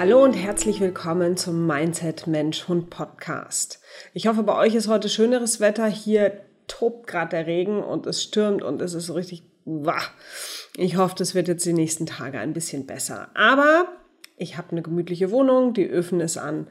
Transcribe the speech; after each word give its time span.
Hallo 0.00 0.24
und 0.24 0.32
herzlich 0.32 0.80
willkommen 0.80 1.36
zum 1.36 1.66
Mindset 1.66 2.26
Mensch 2.26 2.68
Hund 2.68 2.88
Podcast. 2.88 3.82
Ich 4.14 4.28
hoffe, 4.28 4.42
bei 4.42 4.56
euch 4.56 4.74
ist 4.74 4.88
heute 4.88 5.10
schöneres 5.10 5.60
Wetter. 5.60 5.86
Hier 5.88 6.40
tobt 6.68 7.06
gerade 7.06 7.36
der 7.36 7.46
Regen 7.46 7.82
und 7.82 8.06
es 8.06 8.22
stürmt 8.22 8.62
und 8.62 8.80
es 8.80 8.94
ist 8.94 9.08
so 9.08 9.12
richtig 9.12 9.42
wach. 9.66 10.12
Ich 10.78 10.96
hoffe, 10.96 11.16
das 11.18 11.34
wird 11.34 11.48
jetzt 11.48 11.66
die 11.66 11.74
nächsten 11.74 12.06
Tage 12.06 12.38
ein 12.38 12.54
bisschen 12.54 12.86
besser. 12.86 13.28
Aber 13.34 13.88
ich 14.38 14.56
habe 14.56 14.70
eine 14.70 14.80
gemütliche 14.80 15.30
Wohnung, 15.32 15.74
die 15.74 15.86
Öfen 15.86 16.20
ist 16.20 16.38
an. 16.38 16.68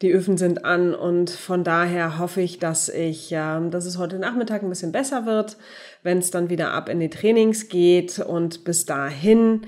Die 0.00 0.10
Öfen 0.10 0.38
sind 0.38 0.64
an 0.64 0.94
und 0.94 1.28
von 1.28 1.64
daher 1.64 2.18
hoffe 2.18 2.40
ich, 2.40 2.60
dass 2.60 2.88
ich, 2.88 3.30
äh, 3.30 3.60
dass 3.68 3.84
es 3.84 3.98
heute 3.98 4.18
Nachmittag 4.18 4.62
ein 4.62 4.70
bisschen 4.70 4.92
besser 4.92 5.26
wird, 5.26 5.58
wenn 6.02 6.16
es 6.16 6.30
dann 6.30 6.48
wieder 6.48 6.72
ab 6.72 6.88
in 6.88 7.00
die 7.00 7.10
Trainings 7.10 7.68
geht 7.68 8.20
und 8.20 8.64
bis 8.64 8.86
dahin 8.86 9.66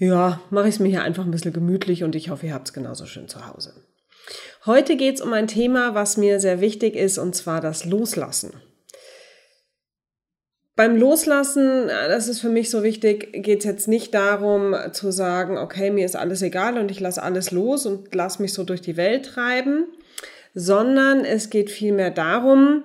ja, 0.00 0.40
mache 0.48 0.68
ich 0.68 0.76
es 0.76 0.80
mir 0.80 0.88
hier 0.88 1.02
einfach 1.02 1.24
ein 1.24 1.30
bisschen 1.30 1.52
gemütlich 1.52 2.02
und 2.04 2.16
ich 2.16 2.30
hoffe, 2.30 2.46
ihr 2.46 2.54
habt 2.54 2.68
es 2.68 2.72
genauso 2.72 3.04
schön 3.04 3.28
zu 3.28 3.46
Hause. 3.46 3.74
Heute 4.64 4.96
geht 4.96 5.16
es 5.16 5.20
um 5.20 5.32
ein 5.34 5.46
Thema, 5.46 5.94
was 5.94 6.16
mir 6.16 6.40
sehr 6.40 6.62
wichtig 6.62 6.96
ist, 6.96 7.18
und 7.18 7.34
zwar 7.34 7.60
das 7.60 7.84
Loslassen. 7.84 8.54
Beim 10.74 10.96
Loslassen, 10.96 11.88
das 11.88 12.28
ist 12.28 12.40
für 12.40 12.48
mich 12.48 12.70
so 12.70 12.82
wichtig, 12.82 13.30
geht 13.44 13.58
es 13.58 13.64
jetzt 13.66 13.88
nicht 13.88 14.14
darum 14.14 14.74
zu 14.92 15.10
sagen, 15.10 15.58
okay, 15.58 15.90
mir 15.90 16.06
ist 16.06 16.16
alles 16.16 16.40
egal 16.40 16.78
und 16.78 16.90
ich 16.90 17.00
lasse 17.00 17.22
alles 17.22 17.50
los 17.50 17.84
und 17.84 18.14
lasse 18.14 18.40
mich 18.40 18.54
so 18.54 18.64
durch 18.64 18.80
die 18.80 18.96
Welt 18.96 19.26
treiben, 19.26 19.84
sondern 20.54 21.26
es 21.26 21.50
geht 21.50 21.70
vielmehr 21.70 22.10
darum, 22.10 22.84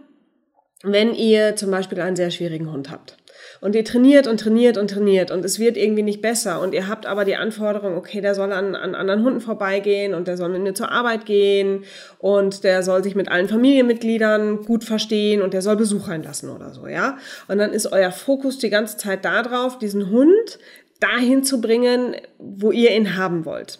wenn 0.84 1.16
ihr 1.16 1.56
zum 1.56 1.72
Beispiel 1.72 2.02
einen 2.02 2.18
sehr 2.18 2.32
schwierigen 2.32 2.70
Hund 2.70 2.92
habt 2.92 3.16
und 3.62 3.76
ihr 3.76 3.84
trainiert 3.86 4.28
und 4.28 4.40
trainiert 4.40 4.78
und 4.78 4.90
trainiert 4.90 5.32
und 5.32 5.44
es 5.46 5.60
wird 5.60 5.78
irgendwie 5.78 6.04
nicht 6.04 6.22
besser 6.22 6.62
und 6.62 6.74
ihr 6.74 6.88
habt 6.88 7.06
aber 7.06 7.26
die 7.26 7.36
Anforderung, 7.36 7.98
okay, 7.98 8.22
der 8.22 8.36
soll 8.36 8.52
an, 8.52 8.76
an 8.76 8.96
anderen 8.96 9.24
Hunden 9.24 9.42
vorbeigehen 9.42 10.14
und 10.14 10.28
der 10.28 10.38
soll 10.38 10.50
mit 10.50 10.62
mir 10.62 10.74
zur 10.74 10.92
Arbeit 10.92 11.26
gehen 11.26 11.84
und 12.20 12.64
der 12.64 12.84
soll 12.84 13.04
sich 13.04 13.16
mit 13.16 13.30
allen 13.30 13.48
Familienmitgliedern 13.48 14.64
gut 14.64 14.84
verstehen 14.84 15.42
und 15.42 15.54
der 15.54 15.62
soll 15.62 15.76
Besuch 15.76 16.08
einlassen 16.08 16.50
oder 16.50 16.74
so, 16.74 16.88
ja. 16.88 17.18
Und 17.48 17.58
dann 17.58 17.74
ist 17.74 17.92
euer 17.92 18.12
Fokus 18.12 18.58
die 18.58 18.70
ganze 18.70 18.98
Zeit 18.98 19.26
darauf, 19.26 19.80
diesen 19.80 20.10
Hund 20.10 20.60
dahin 21.00 21.44
zu 21.44 21.62
bringen, 21.62 22.16
wo 22.38 22.72
ihr 22.72 22.92
ihn 22.92 23.18
haben 23.18 23.46
wollt. 23.46 23.80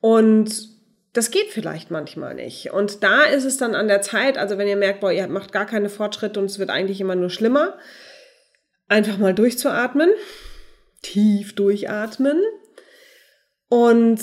Und 0.00 0.74
das 1.14 1.30
geht 1.30 1.50
vielleicht 1.50 1.90
manchmal 1.90 2.34
nicht. 2.34 2.72
Und 2.72 3.04
da 3.04 3.22
ist 3.22 3.44
es 3.44 3.56
dann 3.56 3.76
an 3.76 3.86
der 3.86 4.02
Zeit, 4.02 4.36
also 4.36 4.58
wenn 4.58 4.66
ihr 4.66 4.76
merkt, 4.76 5.00
boah, 5.00 5.12
ihr 5.12 5.28
macht 5.28 5.52
gar 5.52 5.64
keine 5.64 5.88
Fortschritte 5.88 6.40
und 6.40 6.46
es 6.46 6.58
wird 6.58 6.70
eigentlich 6.70 7.00
immer 7.00 7.14
nur 7.14 7.30
schlimmer, 7.30 7.78
einfach 8.88 9.18
mal 9.18 9.34
durchzuatmen, 9.34 10.10
tief 11.02 11.54
durchatmen 11.54 12.40
und 13.68 14.20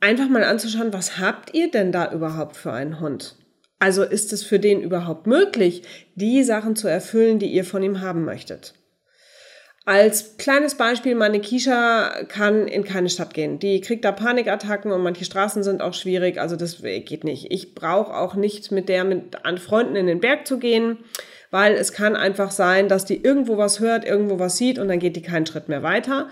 einfach 0.00 0.28
mal 0.28 0.44
anzuschauen, 0.44 0.92
was 0.92 1.18
habt 1.18 1.54
ihr 1.54 1.70
denn 1.70 1.92
da 1.92 2.12
überhaupt 2.12 2.56
für 2.56 2.72
einen 2.72 3.00
Hund? 3.00 3.36
Also 3.78 4.02
ist 4.02 4.32
es 4.32 4.44
für 4.44 4.58
den 4.58 4.80
überhaupt 4.80 5.26
möglich, 5.26 5.82
die 6.14 6.42
Sachen 6.42 6.76
zu 6.76 6.88
erfüllen, 6.88 7.38
die 7.38 7.52
ihr 7.52 7.64
von 7.64 7.82
ihm 7.82 8.00
haben 8.00 8.24
möchtet? 8.24 8.74
Als 9.86 10.38
kleines 10.38 10.76
Beispiel, 10.76 11.14
meine 11.14 11.40
Kisha 11.40 12.24
kann 12.28 12.66
in 12.66 12.84
keine 12.84 13.10
Stadt 13.10 13.34
gehen. 13.34 13.58
Die 13.58 13.82
kriegt 13.82 14.06
da 14.06 14.12
Panikattacken 14.12 14.90
und 14.90 15.02
manche 15.02 15.26
Straßen 15.26 15.62
sind 15.62 15.82
auch 15.82 15.92
schwierig, 15.92 16.38
also 16.38 16.56
das 16.56 16.80
geht 16.80 17.24
nicht. 17.24 17.52
Ich 17.52 17.74
brauche 17.74 18.14
auch 18.14 18.34
nicht 18.34 18.72
mit 18.72 18.88
der 18.88 19.04
mit 19.04 19.44
an 19.44 19.58
Freunden 19.58 19.96
in 19.96 20.06
den 20.06 20.20
Berg 20.20 20.46
zu 20.46 20.58
gehen 20.58 20.98
weil 21.54 21.74
es 21.76 21.92
kann 21.92 22.16
einfach 22.16 22.50
sein, 22.50 22.88
dass 22.88 23.04
die 23.04 23.22
irgendwo 23.22 23.56
was 23.56 23.78
hört, 23.78 24.04
irgendwo 24.04 24.40
was 24.40 24.56
sieht 24.56 24.76
und 24.80 24.88
dann 24.88 24.98
geht 24.98 25.14
die 25.14 25.22
keinen 25.22 25.46
Schritt 25.46 25.68
mehr 25.68 25.84
weiter. 25.84 26.26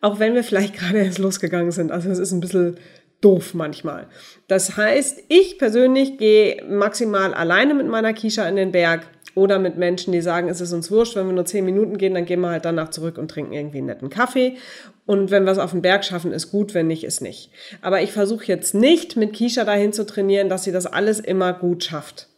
Auch 0.00 0.20
wenn 0.20 0.36
wir 0.36 0.44
vielleicht 0.44 0.74
gerade 0.78 0.98
erst 0.98 1.18
losgegangen 1.18 1.72
sind. 1.72 1.90
Also 1.90 2.08
es 2.08 2.20
ist 2.20 2.30
ein 2.30 2.38
bisschen 2.38 2.76
doof 3.20 3.52
manchmal. 3.52 4.06
Das 4.46 4.76
heißt, 4.76 5.24
ich 5.26 5.58
persönlich 5.58 6.18
gehe 6.18 6.62
maximal 6.68 7.34
alleine 7.34 7.74
mit 7.74 7.88
meiner 7.88 8.12
Kisha 8.12 8.48
in 8.48 8.54
den 8.54 8.70
Berg 8.70 9.08
oder 9.34 9.58
mit 9.58 9.76
Menschen, 9.76 10.12
die 10.12 10.20
sagen, 10.20 10.48
es 10.48 10.60
ist 10.60 10.72
uns 10.72 10.88
wurscht, 10.88 11.16
wenn 11.16 11.26
wir 11.26 11.32
nur 11.32 11.46
zehn 11.46 11.64
Minuten 11.64 11.98
gehen, 11.98 12.14
dann 12.14 12.24
gehen 12.24 12.40
wir 12.40 12.50
halt 12.50 12.64
danach 12.64 12.90
zurück 12.90 13.18
und 13.18 13.28
trinken 13.28 13.52
irgendwie 13.52 13.78
einen 13.78 13.88
netten 13.88 14.08
Kaffee. 14.08 14.56
Und 15.04 15.32
wenn 15.32 15.46
wir 15.46 15.50
es 15.50 15.58
auf 15.58 15.72
den 15.72 15.82
Berg 15.82 16.04
schaffen, 16.04 16.30
ist 16.30 16.52
gut, 16.52 16.74
wenn 16.74 16.86
nicht, 16.86 17.02
ist 17.02 17.22
nicht. 17.22 17.50
Aber 17.82 18.02
ich 18.02 18.12
versuche 18.12 18.44
jetzt 18.44 18.72
nicht 18.72 19.16
mit 19.16 19.32
Kisha 19.32 19.64
dahin 19.64 19.92
zu 19.92 20.06
trainieren, 20.06 20.48
dass 20.48 20.62
sie 20.62 20.70
das 20.70 20.86
alles 20.86 21.18
immer 21.18 21.54
gut 21.54 21.82
schafft. 21.82 22.28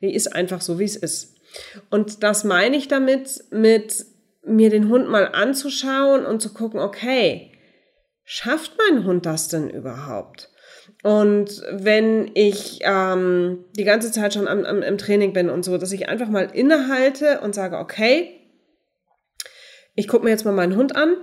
Die 0.00 0.14
ist 0.14 0.34
einfach 0.34 0.62
so, 0.62 0.78
wie 0.78 0.84
es 0.84 0.96
ist. 0.96 1.36
Und 1.90 2.22
das 2.22 2.44
meine 2.44 2.76
ich 2.76 2.88
damit, 2.88 3.44
mit 3.50 4.06
mir 4.44 4.70
den 4.70 4.88
Hund 4.88 5.08
mal 5.08 5.28
anzuschauen 5.32 6.26
und 6.26 6.40
zu 6.40 6.52
gucken, 6.52 6.80
okay, 6.80 7.52
schafft 8.24 8.72
mein 8.78 9.04
Hund 9.04 9.26
das 9.26 9.48
denn 9.48 9.70
überhaupt? 9.70 10.50
Und 11.02 11.62
wenn 11.70 12.30
ich 12.34 12.80
ähm, 12.82 13.64
die 13.76 13.84
ganze 13.84 14.12
Zeit 14.12 14.34
schon 14.34 14.46
am, 14.46 14.64
am, 14.64 14.82
im 14.82 14.98
Training 14.98 15.32
bin 15.32 15.50
und 15.50 15.64
so, 15.64 15.78
dass 15.78 15.92
ich 15.92 16.08
einfach 16.08 16.28
mal 16.28 16.48
innehalte 16.52 17.40
und 17.40 17.54
sage, 17.54 17.78
okay, 17.78 18.38
ich 19.94 20.08
gucke 20.08 20.24
mir 20.24 20.30
jetzt 20.30 20.44
mal 20.44 20.52
meinen 20.52 20.76
Hund 20.76 20.96
an. 20.96 21.16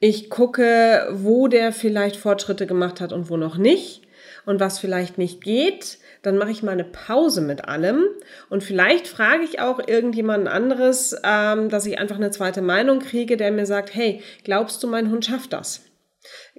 Ich 0.00 0.30
gucke, 0.30 1.08
wo 1.10 1.48
der 1.48 1.72
vielleicht 1.72 2.16
Fortschritte 2.16 2.66
gemacht 2.66 3.00
hat 3.00 3.12
und 3.12 3.28
wo 3.28 3.36
noch 3.36 3.56
nicht 3.56 4.02
und 4.46 4.60
was 4.60 4.78
vielleicht 4.78 5.18
nicht 5.18 5.42
geht 5.42 5.98
dann 6.22 6.36
mache 6.38 6.50
ich 6.50 6.62
mal 6.62 6.72
eine 6.72 6.84
Pause 6.84 7.40
mit 7.40 7.66
allem 7.66 8.04
und 8.48 8.62
vielleicht 8.62 9.06
frage 9.06 9.44
ich 9.44 9.60
auch 9.60 9.80
irgendjemand 9.86 10.48
anderes, 10.48 11.16
ähm, 11.24 11.68
dass 11.68 11.86
ich 11.86 11.98
einfach 11.98 12.16
eine 12.16 12.30
zweite 12.30 12.62
Meinung 12.62 13.00
kriege, 13.00 13.36
der 13.36 13.50
mir 13.52 13.66
sagt, 13.66 13.94
hey, 13.94 14.22
glaubst 14.44 14.82
du, 14.82 14.86
mein 14.86 15.10
Hund 15.10 15.24
schafft 15.24 15.52
das? 15.52 15.82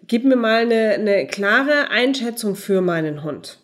Gib 0.02 0.24
mir 0.24 0.36
mal 0.36 0.62
eine, 0.62 0.92
eine 0.92 1.28
klare 1.28 1.90
Einschätzung 1.90 2.56
für 2.56 2.82
meinen 2.82 3.24
Hund. 3.24 3.60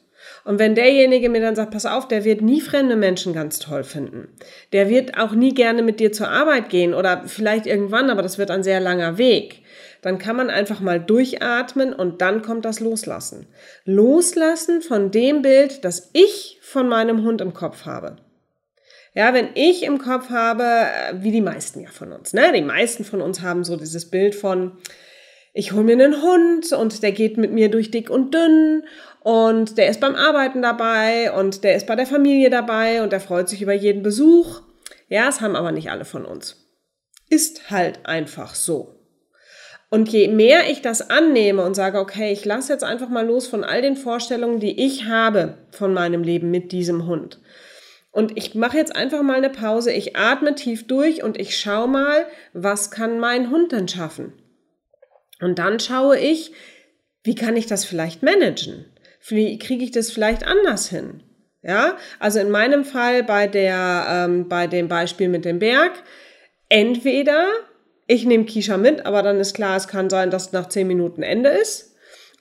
Und 0.46 0.60
wenn 0.60 0.76
derjenige 0.76 1.28
mir 1.28 1.42
dann 1.42 1.56
sagt, 1.56 1.72
pass 1.72 1.86
auf, 1.86 2.08
der 2.08 2.24
wird 2.24 2.42
nie 2.42 2.62
fremde 2.62 2.96
Menschen 2.96 3.34
ganz 3.34 3.60
toll 3.60 3.84
finden. 3.84 4.30
Der 4.72 4.88
wird 4.88 5.18
auch 5.18 5.34
nie 5.34 5.54
gerne 5.54 5.82
mit 5.82 6.00
dir 6.00 6.14
zur 6.14 6.30
Arbeit 6.30 6.70
gehen 6.70 6.94
oder 6.94 7.24
vielleicht 7.26 7.66
irgendwann, 7.66 8.10
aber 8.10 8.22
das 8.22 8.38
wird 8.38 8.52
ein 8.52 8.64
sehr 8.64 8.80
langer 8.80 9.18
Weg 9.18 9.64
dann 10.06 10.20
kann 10.20 10.36
man 10.36 10.52
einfach 10.52 10.82
mal 10.82 11.00
durchatmen 11.00 11.92
und 11.92 12.22
dann 12.22 12.44
kommt 12.44 12.64
das 12.64 12.80
Loslassen. 12.80 13.48
Loslassen 13.86 14.84
von 14.84 15.10
dem 15.10 15.42
Bild, 15.42 15.84
das 15.84 16.12
ich 16.14 16.60
von 16.62 16.88
meinem 16.88 17.24
Hund 17.24 17.42
im 17.42 17.56
Kopf 17.56 17.88
habe. 17.88 18.18
Ja, 19.16 19.34
wenn 19.34 19.50
ich 19.56 19.82
im 19.82 19.98
Kopf 19.98 20.30
habe, 20.30 20.64
äh, 20.64 21.24
wie 21.24 21.32
die 21.32 21.42
meisten 21.42 21.80
ja 21.82 21.90
von 21.90 22.12
uns, 22.12 22.34
ne? 22.34 22.54
Die 22.54 22.62
meisten 22.62 23.04
von 23.04 23.20
uns 23.20 23.42
haben 23.42 23.64
so 23.64 23.78
dieses 23.78 24.12
Bild 24.12 24.36
von, 24.36 24.74
ich 25.58 25.72
hole 25.72 25.86
mir 25.86 25.94
einen 25.94 26.22
Hund 26.22 26.74
und 26.74 27.02
der 27.02 27.14
geht 27.14 27.38
mit 27.38 27.54
mir 27.54 27.72
durch 27.72 27.90
dick 27.90 28.10
und 28.10 28.34
dünn 28.34 28.84
und 29.22 29.78
der 29.78 29.88
ist 29.88 30.02
beim 30.02 30.14
Arbeiten 30.14 30.62
dabei 30.62 31.32
und 31.32 31.64
der 31.64 31.78
ist 31.78 31.88
bei 31.88 31.96
der 31.96 32.06
Familie 32.06 32.50
dabei 32.50 33.02
und 33.02 33.14
der 33.14 33.22
freut 33.22 33.48
sich 33.48 33.62
über 33.62 33.72
jeden 33.72 34.04
Besuch. 34.04 34.62
Ja, 35.08 35.26
das 35.28 35.40
haben 35.40 35.56
aber 35.56 35.72
nicht 35.72 35.90
alle 35.90 36.04
von 36.04 36.26
uns. 36.26 36.68
Ist 37.30 37.72
halt 37.72 38.06
einfach 38.06 38.54
so. 38.54 39.00
Und 39.90 40.10
je 40.10 40.28
mehr 40.28 40.70
ich 40.70 40.82
das 40.82 41.10
annehme 41.10 41.64
und 41.64 41.74
sage, 41.74 42.00
okay, 42.00 42.34
ich 42.34 42.44
lasse 42.44 42.74
jetzt 42.74 42.84
einfach 42.84 43.08
mal 43.08 43.26
los 43.26 43.48
von 43.48 43.64
all 43.64 43.82
den 43.82 43.96
Vorstellungen, 43.96 44.60
die 44.60 44.86
ich 44.86 45.06
habe 45.06 45.58
von 45.72 45.94
meinem 45.94 46.22
Leben 46.22 46.52
mit 46.52 46.74
diesem 46.74 47.08
Hund. 47.08 47.40
Und 48.12 48.38
ich 48.38 48.56
mache 48.56 48.76
jetzt 48.76 48.94
einfach 48.94 49.22
mal 49.24 49.38
eine 49.38 49.50
Pause, 49.50 49.94
ich 49.94 50.18
atme 50.18 50.54
tief 50.56 50.86
durch 50.86 51.24
und 51.24 51.40
ich 51.40 51.58
schaue 51.58 51.88
mal, 51.88 52.26
was 52.52 52.92
kann 52.92 53.20
mein 53.20 53.52
Hund 53.52 53.72
denn 53.72 53.88
schaffen? 53.88 54.34
Und 55.42 55.60
dann 55.60 55.80
schaue 55.80 56.18
ich, 56.18 56.52
wie 57.24 57.36
kann 57.36 57.58
ich 57.58 57.66
das 57.66 57.86
vielleicht 57.86 58.24
managen? 58.24 58.86
Wie 59.28 59.58
kriege 59.58 59.84
ich 59.84 59.92
das 59.92 60.12
vielleicht 60.12 60.46
anders 60.46 60.90
hin? 60.90 61.24
Ja, 61.64 61.98
also 62.20 62.40
in 62.40 62.52
meinem 62.52 62.86
Fall 62.86 63.24
bei 63.24 63.48
der, 63.48 64.06
ähm, 64.08 64.48
bei 64.48 64.68
dem 64.68 64.88
Beispiel 64.88 65.30
mit 65.30 65.46
dem 65.46 65.58
Berg, 65.58 65.94
entweder 66.70 67.48
ich 68.06 68.26
nehme 68.26 68.46
Kisha 68.46 68.78
mit, 68.78 69.08
aber 69.08 69.24
dann 69.24 69.40
ist 69.40 69.56
klar, 69.56 69.76
es 69.76 69.88
kann 69.88 70.12
sein, 70.12 70.30
dass 70.30 70.52
nach 70.52 70.70
zehn 70.70 70.86
Minuten 70.86 71.24
Ende 71.24 71.50
ist. 71.50 71.96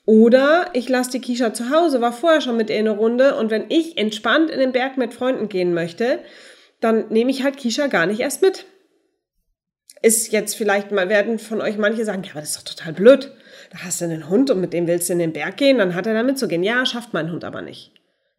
Oder 0.04 0.66
ich 0.74 0.90
lasse 0.90 1.12
die 1.12 1.20
Kisha 1.20 1.54
zu 1.54 1.70
Hause, 1.70 2.02
war 2.02 2.12
vorher 2.12 2.42
schon 2.42 2.58
mit 2.58 2.68
ihr 2.68 2.76
eine 2.76 2.90
Runde 2.90 3.36
und 3.36 3.50
wenn 3.50 3.70
ich 3.70 3.96
entspannt 3.96 4.50
in 4.50 4.58
den 4.58 4.72
Berg 4.72 4.98
mit 4.98 5.14
Freunden 5.14 5.48
gehen 5.48 5.72
möchte, 5.72 6.18
dann 6.80 7.08
nehme 7.08 7.30
ich 7.30 7.42
halt 7.42 7.56
Kisha 7.56 7.86
gar 7.86 8.04
nicht 8.04 8.20
erst 8.20 8.42
mit. 8.42 8.66
Ist 10.04 10.32
jetzt 10.32 10.54
vielleicht 10.54 10.92
mal, 10.92 11.08
werden 11.08 11.38
von 11.38 11.60
euch 11.60 11.78
manche 11.78 12.04
sagen, 12.04 12.22
ja, 12.24 12.32
aber 12.32 12.40
das 12.40 12.50
ist 12.50 12.58
doch 12.58 12.74
total 12.74 12.92
blöd. 12.92 13.32
Da 13.72 13.78
hast 13.84 14.00
du 14.00 14.04
einen 14.04 14.28
Hund 14.28 14.50
und 14.50 14.60
mit 14.60 14.72
dem 14.72 14.86
willst 14.86 15.08
du 15.08 15.14
in 15.14 15.18
den 15.18 15.32
Berg 15.32 15.56
gehen, 15.56 15.78
dann 15.78 15.94
hat 15.94 16.06
er 16.06 16.14
da 16.14 16.22
mitzugehen. 16.22 16.62
Ja, 16.62 16.84
schafft 16.84 17.14
mein 17.14 17.32
Hund 17.32 17.44
aber 17.44 17.62
nicht. 17.62 17.92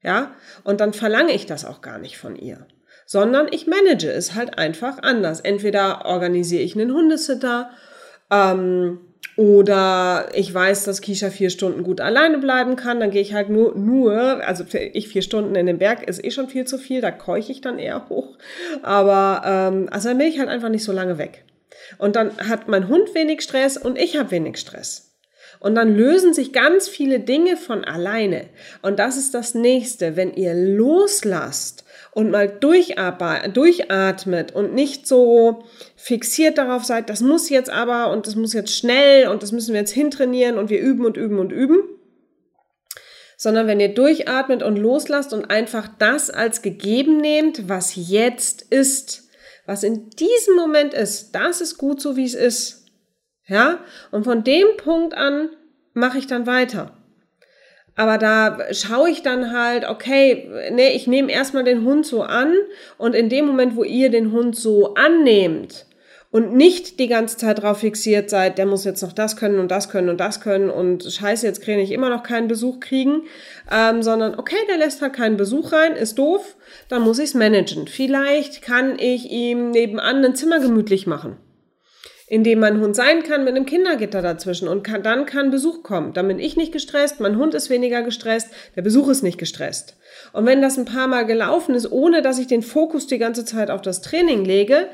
Ja, 0.04 0.36
und 0.64 0.80
dann 0.80 0.94
verlange 0.94 1.34
ich 1.34 1.48
das 1.48 1.66
auch 1.66 1.82
gar 1.82 1.98
nicht 1.98 2.18
von 2.18 2.36
ihr 2.36 2.68
sondern 3.06 3.48
ich 3.52 3.68
manage 3.68 4.12
es 4.12 4.36
halt 4.36 4.58
einfach 4.58 5.02
anders. 5.04 5.40
Entweder 5.40 6.06
organisiere 6.06 6.64
ich 6.64 6.76
einen 6.76 6.92
Hundesitter 6.92 7.70
ähm, 8.32 9.00
oder 9.38 10.30
ich 10.34 10.54
weiß, 10.54 10.86
dass 10.86 11.02
Kisha 11.02 11.30
vier 11.30 11.50
Stunden 11.50 11.84
gut 11.84 12.02
alleine 12.02 12.38
bleiben 12.38 12.76
kann, 12.76 13.00
dann 13.00 13.12
gehe 13.12 13.22
ich 13.22 13.34
halt 13.34 13.50
nur, 13.50 13.76
nur, 13.76 14.14
also 14.46 14.64
ich 14.94 15.10
vier 15.10 15.22
Stunden 15.22 15.56
in 15.56 15.66
den 15.66 15.78
Berg 15.78 16.08
ist 16.08 16.24
eh 16.24 16.32
schon 16.32 16.48
viel 16.48 16.66
zu 16.66 16.78
viel, 16.78 17.02
da 17.02 17.12
keuche 17.12 17.52
ich 17.52 17.62
dann 17.62 17.78
eher 17.78 18.10
hoch. 18.10 18.38
Aber 18.82 19.42
ähm, 19.46 19.90
also 19.92 20.10
dann 20.10 20.18
bin 20.18 20.28
ich 20.28 20.40
halt 20.40 20.50
einfach 20.50 20.70
nicht 20.70 20.84
so 20.84 20.92
lange 20.92 21.18
weg. 21.18 21.44
Und 21.98 22.16
dann 22.16 22.38
hat 22.50 22.68
mein 22.68 22.88
Hund 22.88 23.16
wenig 23.16 23.42
Stress 23.42 23.78
und 23.78 23.98
ich 23.98 24.18
habe 24.18 24.32
wenig 24.32 24.58
Stress. 24.58 25.06
Und 25.60 25.76
dann 25.76 25.96
lösen 25.96 26.34
sich 26.34 26.54
ganz 26.54 26.88
viele 26.88 27.20
Dinge 27.20 27.58
von 27.58 27.86
alleine. 27.86 28.48
Und 28.82 29.00
das 29.00 29.18
ist 29.18 29.34
das 29.34 29.56
nächste. 29.56 30.16
Wenn 30.16 30.34
ihr 30.34 30.54
loslasst 30.54 31.84
und 32.12 32.30
mal 32.30 32.48
durchatmet 32.50 34.54
und 34.54 34.74
nicht 34.74 35.08
so 35.08 35.64
fixiert 35.96 36.58
darauf 36.58 36.84
seid, 36.84 37.10
das 37.10 37.22
muss 37.22 37.50
jetzt 37.50 37.70
aber 37.70 38.12
und 38.12 38.28
das 38.28 38.36
muss 38.36 38.54
jetzt 38.54 38.76
schnell 38.76 39.28
und 39.28 39.44
das 39.44 39.52
müssen 39.52 39.74
wir 39.74 39.82
jetzt 39.82 39.92
hintrainieren 39.92 40.58
und 40.58 40.70
wir 40.70 40.80
üben 40.80 41.06
und 41.06 41.18
üben 41.18 41.40
und 41.40 41.52
üben, 41.52 41.80
sondern 43.38 43.68
wenn 43.68 43.80
ihr 43.80 43.94
durchatmet 43.94 44.64
und 44.64 44.78
loslasst 44.78 45.34
und 45.34 45.46
einfach 45.46 45.90
das 46.00 46.30
als 46.30 46.62
gegeben 46.62 47.18
nehmt, 47.18 47.68
was 47.68 47.96
jetzt 47.96 48.62
ist, 48.62 49.25
was 49.66 49.84
in 49.84 50.10
diesem 50.12 50.56
Moment 50.56 50.94
ist, 50.94 51.32
das 51.34 51.62
ist 51.62 51.78
gut 51.78 52.02
so, 52.02 52.16
wie 52.16 52.26
es 52.26 52.36
ist. 52.36 52.86
Ja? 53.48 53.80
Und 54.12 54.24
von 54.24 54.44
dem 54.44 54.78
Punkt 54.78 55.16
an 55.16 55.50
mache 55.94 56.18
ich 56.18 56.28
dann 56.28 56.46
weiter. 56.46 56.96
Aber 57.96 58.18
da 58.18 58.74
schaue 58.74 59.10
ich 59.10 59.22
dann 59.22 59.54
halt, 59.58 59.88
okay, 59.88 60.50
nee, 60.72 60.90
ich 60.90 61.08
nehme 61.08 61.32
erstmal 61.32 61.64
den 61.64 61.86
Hund 61.86 62.06
so 62.06 62.24
an 62.24 62.54
und 62.98 63.16
in 63.16 63.30
dem 63.30 63.46
Moment, 63.46 63.78
wo 63.78 63.84
ihr 63.84 64.10
den 64.10 64.34
Hund 64.34 64.56
so 64.56 64.96
annehmt, 64.96 65.86
und 66.36 66.54
nicht 66.54 67.00
die 67.00 67.08
ganze 67.08 67.38
Zeit 67.38 67.62
drauf 67.62 67.78
fixiert 67.78 68.30
seid, 68.30 68.58
der 68.58 68.66
muss 68.66 68.84
jetzt 68.84 69.02
noch 69.02 69.14
das 69.14 69.38
können 69.38 69.58
und 69.58 69.72
das 69.72 69.88
können 69.88 70.10
und 70.10 70.20
das 70.20 70.42
können 70.42 70.70
und 70.70 71.02
scheiße, 71.02 71.48
jetzt 71.48 71.64
kann 71.64 71.80
ich 71.80 71.94
immer 71.94 72.10
noch 72.10 72.24
keinen 72.24 72.50
Besuch 72.50 72.82
kriegen, 72.82 73.22
ähm, 73.72 74.04
sondern 74.04 74.38
okay, 74.38 74.58
der 74.68 74.78
lässt 74.78 75.02
halt 75.02 75.14
keinen 75.14 75.38
Besuch 75.38 75.72
rein, 75.72 75.94
ist 75.94 76.20
doof, 76.20 76.58
dann 76.90 77.04
muss 77.04 77.20
ich 77.20 77.30
es 77.30 77.34
managen. 77.36 77.88
Vielleicht 77.88 78.62
kann 78.62 79.00
ich 79.00 79.32
ihm 79.32 79.72
nebenan 79.72 80.26
ein 80.26 80.36
Zimmer 80.36 80.60
gemütlich 80.60 81.08
machen, 81.08 81.38
in 82.28 82.44
dem 82.44 82.60
mein 82.60 82.82
Hund 82.82 82.98
sein 82.98 83.24
kann 83.24 83.46
mit 83.46 83.56
einem 83.56 83.66
Kindergitter 83.66 84.22
dazwischen 84.22 84.68
und 84.68 84.84
kann, 84.84 85.04
dann 85.04 85.26
kann 85.26 85.52
Besuch 85.52 85.84
kommen. 85.84 86.12
Dann 86.12 86.28
bin 86.28 86.40
ich 86.40 86.58
nicht 86.58 86.74
gestresst, 86.74 87.22
mein 87.22 87.38
Hund 87.38 87.54
ist 87.54 87.70
weniger 87.70 88.04
gestresst, 88.04 88.50
der 88.76 88.82
Besuch 88.82 89.08
ist 89.08 89.24
nicht 89.24 89.38
gestresst. 89.38 89.96
Und 90.34 90.46
wenn 90.46 90.62
das 90.62 90.78
ein 90.78 90.84
paar 90.84 91.08
Mal 91.08 91.26
gelaufen 91.26 91.76
ist, 91.76 91.90
ohne 91.90 92.22
dass 92.22 92.40
ich 92.40 92.48
den 92.48 92.62
Fokus 92.62 93.08
die 93.08 93.20
ganze 93.20 93.46
Zeit 93.46 93.72
auf 93.72 93.82
das 93.82 94.02
Training 94.02 94.44
lege, 94.44 94.90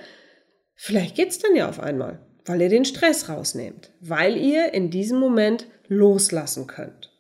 Vielleicht 0.84 1.14
geht's 1.14 1.38
dann 1.38 1.56
ja 1.56 1.70
auf 1.70 1.80
einmal, 1.80 2.18
weil 2.44 2.60
ihr 2.60 2.70
den 2.70 2.86
Stress 2.86 3.30
rausnehmt, 3.30 3.92
weil 4.00 4.36
ihr 4.36 4.74
in 4.74 4.90
diesem 4.90 5.20
Moment 5.20 5.68
loslassen 5.88 6.66
könnt. 6.66 7.16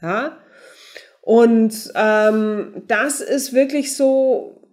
Ja? 0.00 0.38
Und 1.20 1.90
ähm, 1.96 2.84
das 2.86 3.20
ist 3.20 3.52
wirklich 3.54 3.96
so, 3.96 4.68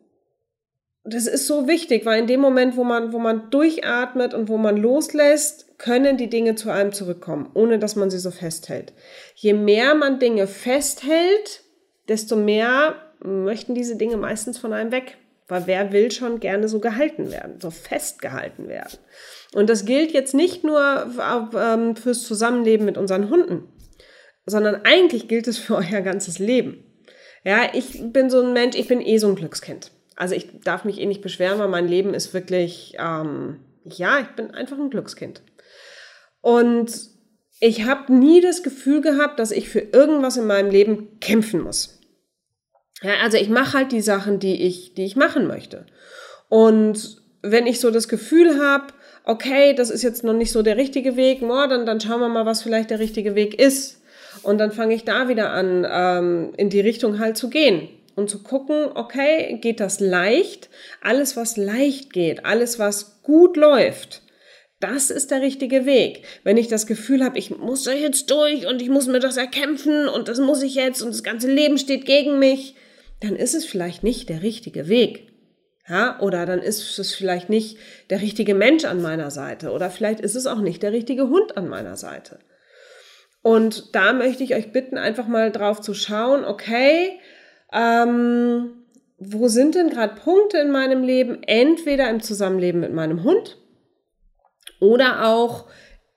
das 1.04 1.26
ist 1.26 1.48
so 1.48 1.68
wichtig, 1.68 2.06
weil 2.06 2.20
in 2.20 2.28
dem 2.28 2.40
Moment, 2.40 2.78
wo 2.78 2.84
man, 2.84 3.14
wo 3.14 3.18
man 3.18 3.50
durchatmet 3.50 4.36
und 4.36 4.48
wo 4.48 4.58
man 4.58 4.78
loslässt, 4.78 5.80
können 5.80 6.16
die 6.16 6.30
Dinge 6.30 6.54
zu 6.54 6.70
einem 6.70 6.94
zurückkommen, 6.94 7.50
ohne 7.56 7.80
dass 7.80 7.96
man 7.96 8.12
sie 8.12 8.20
so 8.20 8.30
festhält. 8.30 8.94
Je 9.34 9.54
mehr 9.54 9.96
man 9.96 10.20
Dinge 10.20 10.46
festhält, 10.46 11.64
desto 12.08 12.36
mehr 12.36 12.94
möchten 13.22 13.74
diese 13.74 13.96
Dinge 13.96 14.18
meistens 14.18 14.60
von 14.60 14.72
einem 14.72 14.92
weg. 14.92 15.18
Weil 15.50 15.66
wer 15.66 15.92
will 15.92 16.12
schon 16.12 16.40
gerne 16.40 16.69
so 16.69 16.80
gehalten 16.80 17.31
werden, 17.31 17.60
so 17.60 17.72
festgehalten 17.72 18.69
werden? 18.69 19.00
Und 19.54 19.69
das 19.69 19.84
gilt 19.84 20.12
jetzt 20.12 20.34
nicht 20.34 20.63
nur 20.63 21.12
ähm, 21.57 21.96
fürs 21.96 22.24
Zusammenleben 22.24 22.86
mit 22.86 22.98
unseren 22.98 23.30
Hunden, 23.30 23.63
sondern 24.46 24.81
eigentlich 24.86 25.28
gilt 25.28 25.48
es 25.48 25.57
für 25.57 25.75
euer 25.78 26.01
ganzes 26.01 26.40
Leben. 26.40 26.86
Ja, 27.44 27.72
ich 27.74 28.00
bin 28.13 28.30
so 28.30 28.42
ein 28.42 28.54
Mensch, 28.54 28.78
ich 28.78 28.88
bin 28.88 29.01
eh 29.01 29.18
so 29.18 29.28
ein 29.28 29.36
Glückskind. 29.36 29.92
Also 30.16 30.36
ich 30.36 30.60
darf 30.63 30.86
mich 30.86 31.00
eh 31.00 31.06
nicht 31.06 31.22
beschweren, 31.22 31.60
weil 31.60 31.68
mein 31.68 31.88
Leben 31.88 32.13
ist 32.13 32.34
wirklich, 32.34 32.95
ähm, 33.00 33.60
ja, 33.86 34.19
ich 34.19 34.28
bin 34.36 34.52
einfach 34.52 34.78
ein 34.78 34.90
Glückskind. 34.90 35.42
Und 36.42 36.92
ich 37.60 37.86
habe 37.86 38.13
nie 38.13 38.40
das 38.42 38.62
Gefühl 38.62 39.02
gehabt, 39.02 39.40
dass 39.40 39.52
ich 39.52 39.68
für 39.69 39.80
irgendwas 39.80 40.38
in 40.38 40.45
meinem 40.48 40.69
Leben 40.69 41.19
kämpfen 41.19 41.62
muss. 41.62 41.99
Ja, 43.01 43.13
also 43.24 43.38
ich 43.38 43.50
mache 43.50 43.78
halt 43.78 43.92
die 43.92 44.01
Sachen, 44.01 44.40
die 44.40 44.62
ich, 44.63 44.94
die 44.94 45.06
ich 45.06 45.16
machen 45.16 45.48
möchte. 45.48 45.86
Und 46.50 47.22
wenn 47.42 47.68
ich 47.68 47.80
so 47.80 47.92
das 47.92 48.07
Gefühl 48.07 48.60
habe, 48.60 48.88
okay, 49.24 49.74
das 49.74 49.90
ist 49.90 50.04
jetzt 50.04 50.24
noch 50.24 50.34
nicht 50.34 50.51
so 50.51 50.62
der 50.62 50.78
richtige 50.78 51.16
Weg, 51.16 51.40
oh, 51.42 51.68
dann, 51.68 51.86
dann 51.86 52.01
schauen 52.01 52.19
wir 52.19 52.30
mal, 52.30 52.46
was 52.46 52.62
vielleicht 52.62 52.90
der 52.90 53.00
richtige 53.00 53.36
Weg 53.36 53.60
ist. 53.60 54.01
Und 54.44 54.57
dann 54.57 54.72
fange 54.72 54.96
ich 54.96 55.06
da 55.06 55.28
wieder 55.28 55.51
an, 55.51 55.88
ähm, 55.90 56.54
in 56.57 56.69
die 56.69 56.80
Richtung 56.81 57.19
halt 57.19 57.38
zu 57.38 57.50
gehen 57.50 57.90
und 58.16 58.30
zu 58.30 58.44
gucken, 58.44 58.90
okay, 58.96 59.57
geht 59.62 59.80
das 59.80 60.00
leicht? 60.00 60.69
Alles, 61.02 61.38
was 61.38 61.57
leicht 61.57 62.12
geht, 62.12 62.45
alles, 62.45 62.80
was 62.80 63.22
gut 63.24 63.57
läuft, 63.57 64.22
das 64.80 65.10
ist 65.10 65.31
der 65.31 65.42
richtige 65.42 65.86
Weg. 65.86 66.24
Wenn 66.44 66.57
ich 66.57 66.68
das 66.68 66.88
Gefühl 66.88 67.24
habe, 67.24 67.38
ich 67.38 67.56
muss 67.56 67.84
da 67.84 67.92
jetzt 67.92 68.31
durch 68.31 68.66
und 68.66 68.81
ich 68.81 68.90
muss 68.90 69.07
mir 69.07 69.19
das 69.19 69.38
erkämpfen 69.38 70.07
und 70.07 70.28
das 70.28 70.40
muss 70.40 70.63
ich 70.63 70.75
jetzt 70.75 71.02
und 71.02 71.10
das 71.10 71.24
ganze 71.24 71.52
Leben 71.52 71.78
steht 71.78 72.06
gegen 72.06 72.40
mich, 72.40 72.75
dann 73.21 73.36
ist 73.36 73.56
es 73.56 73.66
vielleicht 73.66 74.04
nicht 74.04 74.30
der 74.30 74.42
richtige 74.42 74.88
Weg. 74.88 75.27
Ja, 75.88 76.19
oder 76.19 76.45
dann 76.45 76.60
ist 76.60 77.00
es 77.00 77.16
vielleicht 77.16 77.50
nicht 77.50 77.77
der 78.12 78.21
richtige 78.21 78.54
Mensch 78.54 78.86
an 78.86 79.01
meiner 79.01 79.31
Seite 79.31 79.71
oder 79.71 79.89
vielleicht 79.89 80.19
ist 80.19 80.36
es 80.36 80.45
auch 80.45 80.60
nicht 80.60 80.83
der 80.83 80.92
richtige 80.92 81.30
Hund 81.30 81.57
an 81.57 81.68
meiner 81.68 81.98
Seite. 81.98 82.39
Und 83.42 83.95
da 83.95 84.13
möchte 84.13 84.44
ich 84.44 84.54
euch 84.54 84.71
bitten, 84.71 85.00
einfach 85.00 85.27
mal 85.27 85.51
drauf 85.51 85.81
zu 85.81 85.95
schauen, 85.95 86.45
okay, 86.45 87.19
ähm, 87.74 88.86
wo 89.18 89.48
sind 89.48 89.74
denn 89.74 89.89
gerade 89.89 90.16
Punkte 90.16 90.60
in 90.60 90.69
meinem 90.69 91.04
Leben, 91.04 91.42
entweder 91.44 92.10
im 92.10 92.21
Zusammenleben 92.21 92.81
mit 92.81 92.94
meinem 92.94 93.24
Hund 93.24 93.57
oder 94.80 95.27
auch 95.27 95.68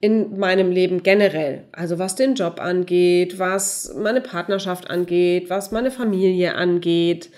in 0.03 0.37
meinem 0.37 0.73
Leben 0.73 1.05
generell. 1.05 1.63
Also 1.71 2.01
was 2.01 2.17
den 2.17 2.35
Job 2.35 2.61
angeht, 2.61 3.39
was 3.39 3.95
meine 3.97 4.21
Partnerschaft 4.21 4.91
angeht, 4.91 5.49
was 5.49 5.71
meine 5.71 5.93
Familie 5.93 6.57
angeht. 6.57 7.31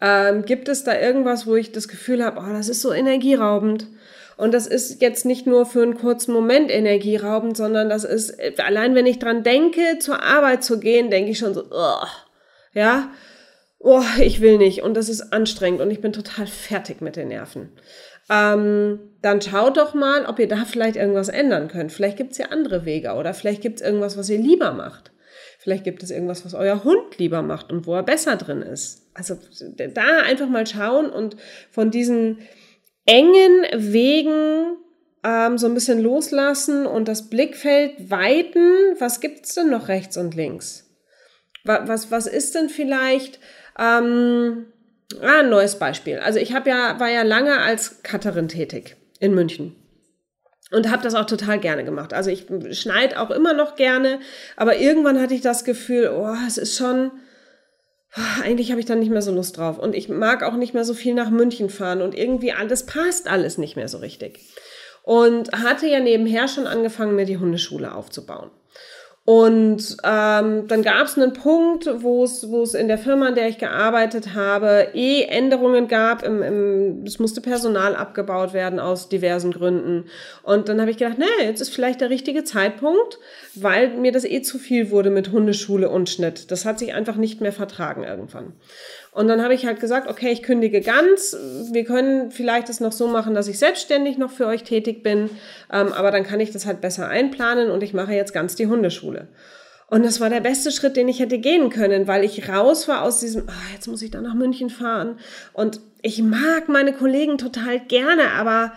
Ähm, 0.00 0.44
gibt 0.44 0.68
es 0.68 0.84
da 0.84 0.98
irgendwas, 0.98 1.48
wo 1.48 1.56
ich 1.56 1.72
das 1.72 1.88
Gefühl 1.88 2.24
habe, 2.24 2.40
oh, 2.40 2.52
das 2.52 2.68
ist 2.68 2.80
so 2.80 2.92
energieraubend? 2.92 3.88
Und 4.36 4.54
das 4.54 4.68
ist 4.68 5.02
jetzt 5.02 5.26
nicht 5.26 5.48
nur 5.48 5.66
für 5.66 5.82
einen 5.82 5.98
kurzen 5.98 6.32
Moment 6.32 6.70
energieraubend, 6.70 7.56
sondern 7.56 7.88
das 7.88 8.04
ist, 8.04 8.38
allein 8.60 8.94
wenn 8.94 9.06
ich 9.06 9.18
dran 9.18 9.42
denke, 9.42 9.98
zur 9.98 10.22
Arbeit 10.22 10.62
zu 10.62 10.78
gehen, 10.78 11.10
denke 11.10 11.32
ich 11.32 11.38
schon 11.38 11.54
so, 11.54 11.64
oh, 11.72 12.06
ja, 12.72 13.10
oh, 13.80 14.04
ich 14.20 14.40
will 14.40 14.58
nicht. 14.58 14.82
Und 14.82 14.94
das 14.96 15.08
ist 15.08 15.32
anstrengend 15.32 15.80
und 15.80 15.90
ich 15.90 16.00
bin 16.00 16.12
total 16.12 16.46
fertig 16.46 17.00
mit 17.00 17.16
den 17.16 17.28
Nerven 17.28 17.72
ähm, 18.32 18.98
dann 19.20 19.42
schaut 19.42 19.76
doch 19.76 19.94
mal, 19.94 20.24
ob 20.26 20.38
ihr 20.38 20.48
da 20.48 20.64
vielleicht 20.64 20.96
irgendwas 20.96 21.28
ändern 21.28 21.68
könnt. 21.68 21.92
Vielleicht 21.92 22.16
gibt 22.16 22.32
es 22.32 22.38
ja 22.38 22.46
andere 22.46 22.84
Wege 22.84 23.12
oder 23.12 23.34
vielleicht 23.34 23.60
gibt 23.60 23.80
es 23.80 23.86
irgendwas, 23.86 24.16
was 24.16 24.30
ihr 24.30 24.38
lieber 24.38 24.72
macht. 24.72 25.12
Vielleicht 25.58 25.84
gibt 25.84 26.02
es 26.02 26.10
irgendwas, 26.10 26.44
was 26.44 26.54
euer 26.54 26.82
Hund 26.82 27.18
lieber 27.18 27.42
macht 27.42 27.70
und 27.70 27.86
wo 27.86 27.94
er 27.94 28.02
besser 28.02 28.36
drin 28.36 28.62
ist. 28.62 29.10
Also 29.14 29.36
da 29.94 30.22
einfach 30.22 30.48
mal 30.48 30.66
schauen 30.66 31.10
und 31.10 31.36
von 31.70 31.90
diesen 31.90 32.38
engen 33.06 33.66
Wegen 33.74 34.76
ähm, 35.22 35.58
so 35.58 35.66
ein 35.66 35.74
bisschen 35.74 36.00
loslassen 36.00 36.86
und 36.86 37.06
das 37.06 37.28
Blickfeld 37.28 38.10
weiten. 38.10 38.96
Was 38.98 39.20
gibt 39.20 39.46
es 39.46 39.54
denn 39.54 39.70
noch 39.70 39.88
rechts 39.88 40.16
und 40.16 40.34
links? 40.34 40.90
Was, 41.64 41.86
was, 41.86 42.10
was 42.10 42.26
ist 42.26 42.56
denn 42.56 42.68
vielleicht 42.68 43.38
ähm, 43.78 44.71
Ah, 45.20 45.40
ein 45.40 45.50
neues 45.50 45.78
Beispiel. 45.78 46.18
Also 46.18 46.38
ich 46.38 46.52
habe 46.52 46.70
ja, 46.70 46.98
war 47.00 47.10
ja 47.10 47.22
lange 47.22 47.58
als 47.60 48.02
Cutterin 48.02 48.48
tätig 48.48 48.96
in 49.20 49.34
München. 49.34 49.76
Und 50.70 50.90
habe 50.90 51.02
das 51.02 51.14
auch 51.14 51.26
total 51.26 51.58
gerne 51.58 51.84
gemacht. 51.84 52.14
Also 52.14 52.30
ich 52.30 52.46
schneide 52.70 53.20
auch 53.20 53.30
immer 53.30 53.52
noch 53.52 53.76
gerne, 53.76 54.20
aber 54.56 54.78
irgendwann 54.78 55.20
hatte 55.20 55.34
ich 55.34 55.42
das 55.42 55.64
Gefühl, 55.64 56.10
oh, 56.14 56.34
es 56.46 56.56
ist 56.56 56.78
schon, 56.78 57.10
oh, 58.16 58.42
eigentlich 58.42 58.70
habe 58.70 58.80
ich 58.80 58.86
dann 58.86 59.00
nicht 59.00 59.10
mehr 59.10 59.20
so 59.20 59.32
Lust 59.32 59.58
drauf. 59.58 59.78
Und 59.78 59.94
ich 59.94 60.08
mag 60.08 60.42
auch 60.42 60.54
nicht 60.54 60.72
mehr 60.72 60.84
so 60.84 60.94
viel 60.94 61.12
nach 61.12 61.28
München 61.28 61.68
fahren 61.68 62.00
und 62.00 62.16
irgendwie 62.16 62.52
alles 62.52 62.86
passt 62.86 63.28
alles 63.28 63.58
nicht 63.58 63.76
mehr 63.76 63.88
so 63.88 63.98
richtig. 63.98 64.40
Und 65.02 65.52
hatte 65.52 65.86
ja 65.86 66.00
nebenher 66.00 66.48
schon 66.48 66.66
angefangen, 66.66 67.16
mir 67.16 67.26
die 67.26 67.36
Hundeschule 67.36 67.94
aufzubauen. 67.94 68.50
Und 69.24 69.98
ähm, 70.02 70.66
dann 70.66 70.82
gab 70.82 71.06
es 71.06 71.16
einen 71.16 71.32
Punkt, 71.32 71.88
wo 72.02 72.24
es 72.24 72.74
in 72.74 72.88
der 72.88 72.98
Firma, 72.98 73.28
in 73.28 73.36
der 73.36 73.48
ich 73.48 73.58
gearbeitet 73.58 74.34
habe, 74.34 74.88
eh 74.94 75.22
Änderungen 75.22 75.86
gab. 75.86 76.24
Im, 76.24 76.42
im, 76.42 77.04
es 77.04 77.20
musste 77.20 77.40
Personal 77.40 77.94
abgebaut 77.94 78.52
werden 78.52 78.80
aus 78.80 79.08
diversen 79.08 79.52
Gründen. 79.52 80.06
Und 80.42 80.68
dann 80.68 80.80
habe 80.80 80.90
ich 80.90 80.96
gedacht, 80.96 81.18
nee, 81.18 81.44
jetzt 81.44 81.60
ist 81.60 81.72
vielleicht 81.72 82.00
der 82.00 82.10
richtige 82.10 82.42
Zeitpunkt, 82.42 83.20
weil 83.54 83.96
mir 83.96 84.10
das 84.10 84.24
eh 84.24 84.42
zu 84.42 84.58
viel 84.58 84.90
wurde 84.90 85.10
mit 85.10 85.30
Hundeschule 85.30 85.88
und 85.88 86.10
Schnitt. 86.10 86.50
Das 86.50 86.64
hat 86.64 86.80
sich 86.80 86.92
einfach 86.92 87.14
nicht 87.14 87.40
mehr 87.40 87.52
vertragen 87.52 88.02
irgendwann. 88.02 88.54
Und 89.14 89.28
dann 89.28 89.42
habe 89.42 89.52
ich 89.52 89.66
halt 89.66 89.78
gesagt, 89.78 90.08
okay, 90.08 90.32
ich 90.32 90.42
kündige 90.42 90.80
ganz. 90.80 91.36
Wir 91.70 91.84
können 91.84 92.30
vielleicht 92.30 92.70
das 92.70 92.80
noch 92.80 92.92
so 92.92 93.06
machen, 93.06 93.34
dass 93.34 93.46
ich 93.46 93.58
selbstständig 93.58 94.16
noch 94.16 94.30
für 94.30 94.46
euch 94.46 94.64
tätig 94.64 95.02
bin. 95.02 95.28
Ähm, 95.70 95.92
aber 95.92 96.10
dann 96.10 96.24
kann 96.24 96.40
ich 96.40 96.50
das 96.50 96.64
halt 96.64 96.80
besser 96.80 97.08
einplanen 97.08 97.70
und 97.70 97.82
ich 97.82 97.92
mache 97.92 98.14
jetzt 98.14 98.32
ganz 98.32 98.56
die 98.56 98.66
Hundeschule. 98.66 99.11
Und 99.92 100.06
das 100.06 100.20
war 100.20 100.30
der 100.30 100.40
beste 100.40 100.72
Schritt, 100.72 100.96
den 100.96 101.08
ich 101.08 101.20
hätte 101.20 101.38
gehen 101.38 101.68
können, 101.68 102.06
weil 102.06 102.24
ich 102.24 102.48
raus 102.48 102.88
war 102.88 103.02
aus 103.02 103.20
diesem, 103.20 103.42
oh, 103.46 103.72
jetzt 103.74 103.88
muss 103.88 104.00
ich 104.00 104.10
da 104.10 104.22
nach 104.22 104.32
München 104.32 104.70
fahren. 104.70 105.18
Und 105.52 105.80
ich 106.00 106.22
mag 106.22 106.70
meine 106.70 106.94
Kollegen 106.94 107.36
total 107.36 107.78
gerne, 107.78 108.30
aber 108.30 108.72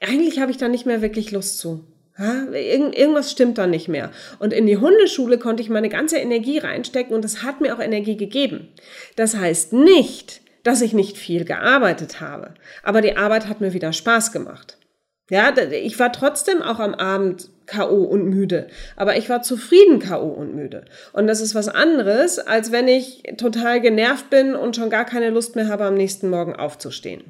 eigentlich 0.00 0.40
habe 0.40 0.50
ich 0.50 0.58
da 0.58 0.68
nicht 0.68 0.84
mehr 0.84 1.00
wirklich 1.00 1.30
Lust 1.30 1.58
zu. 1.58 1.84
irgendwas 2.18 3.30
stimmt 3.30 3.56
da 3.56 3.66
nicht 3.66 3.88
mehr. 3.88 4.10
Und 4.40 4.52
in 4.52 4.66
die 4.66 4.76
Hundeschule 4.76 5.38
konnte 5.38 5.62
ich 5.62 5.70
meine 5.70 5.88
ganze 5.88 6.18
Energie 6.18 6.58
reinstecken 6.58 7.14
und 7.14 7.24
das 7.24 7.42
hat 7.42 7.62
mir 7.62 7.74
auch 7.74 7.80
Energie 7.80 8.18
gegeben. 8.18 8.68
Das 9.16 9.36
heißt 9.36 9.72
nicht, 9.72 10.42
dass 10.64 10.82
ich 10.82 10.92
nicht 10.92 11.16
viel 11.16 11.46
gearbeitet 11.46 12.20
habe, 12.20 12.52
aber 12.82 13.00
die 13.00 13.16
Arbeit 13.16 13.48
hat 13.48 13.62
mir 13.62 13.72
wieder 13.72 13.94
Spaß 13.94 14.32
gemacht. 14.32 14.76
Ja, 15.30 15.54
ich 15.56 15.98
war 15.98 16.12
trotzdem 16.12 16.60
auch 16.60 16.78
am 16.78 16.94
Abend 16.94 17.50
K.O. 17.68 18.02
und 18.02 18.24
müde, 18.24 18.68
aber 18.96 19.16
ich 19.16 19.28
war 19.28 19.42
zufrieden 19.42 19.98
K.O. 19.98 20.26
und 20.26 20.54
müde. 20.54 20.84
Und 21.12 21.26
das 21.26 21.40
ist 21.40 21.54
was 21.54 21.68
anderes, 21.68 22.38
als 22.38 22.72
wenn 22.72 22.88
ich 22.88 23.22
total 23.36 23.80
genervt 23.80 24.30
bin 24.30 24.54
und 24.54 24.74
schon 24.74 24.90
gar 24.90 25.04
keine 25.04 25.30
Lust 25.30 25.54
mehr 25.54 25.68
habe, 25.68 25.84
am 25.84 25.94
nächsten 25.94 26.30
Morgen 26.30 26.56
aufzustehen. 26.56 27.22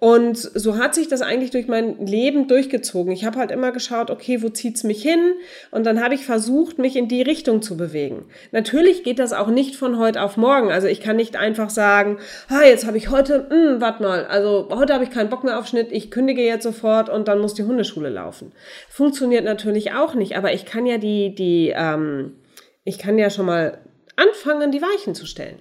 Und 0.00 0.38
so 0.38 0.78
hat 0.78 0.94
sich 0.94 1.08
das 1.08 1.22
eigentlich 1.22 1.50
durch 1.50 1.66
mein 1.66 2.06
Leben 2.06 2.46
durchgezogen. 2.46 3.12
Ich 3.12 3.24
habe 3.24 3.38
halt 3.38 3.50
immer 3.50 3.72
geschaut, 3.72 4.10
okay, 4.10 4.42
wo 4.42 4.48
zieht's 4.48 4.84
mich 4.84 5.02
hin? 5.02 5.32
Und 5.72 5.84
dann 5.84 6.00
habe 6.00 6.14
ich 6.14 6.24
versucht, 6.24 6.78
mich 6.78 6.94
in 6.94 7.08
die 7.08 7.22
Richtung 7.22 7.62
zu 7.62 7.76
bewegen. 7.76 8.26
Natürlich 8.52 9.02
geht 9.02 9.18
das 9.18 9.32
auch 9.32 9.48
nicht 9.48 9.74
von 9.74 9.98
heute 9.98 10.22
auf 10.22 10.36
morgen. 10.36 10.70
Also 10.70 10.86
ich 10.86 11.00
kann 11.00 11.16
nicht 11.16 11.34
einfach 11.34 11.68
sagen, 11.68 12.18
ah, 12.48 12.62
jetzt 12.64 12.86
habe 12.86 12.96
ich 12.96 13.10
heute, 13.10 13.48
hm, 13.50 13.80
warte 13.80 14.04
mal, 14.04 14.24
also 14.26 14.68
heute 14.70 14.94
habe 14.94 15.02
ich 15.02 15.10
keinen 15.10 15.30
Bock 15.30 15.42
mehr 15.42 15.58
auf 15.58 15.66
Schnitt, 15.66 15.90
ich 15.90 16.12
kündige 16.12 16.44
jetzt 16.44 16.62
sofort 16.62 17.08
und 17.08 17.26
dann 17.26 17.40
muss 17.40 17.54
die 17.54 17.64
Hundeschule 17.64 18.08
laufen. 18.08 18.52
Funktioniert 18.88 19.44
natürlich 19.44 19.94
auch 19.94 20.14
nicht, 20.14 20.36
aber 20.36 20.52
ich 20.52 20.64
kann 20.64 20.86
ja 20.86 20.98
die, 20.98 21.34
die, 21.34 21.72
ähm, 21.74 22.36
ich 22.84 22.98
kann 22.98 23.18
ja 23.18 23.30
schon 23.30 23.46
mal 23.46 23.78
anfangen, 24.14 24.70
die 24.70 24.80
Weichen 24.80 25.16
zu 25.16 25.26
stellen. 25.26 25.58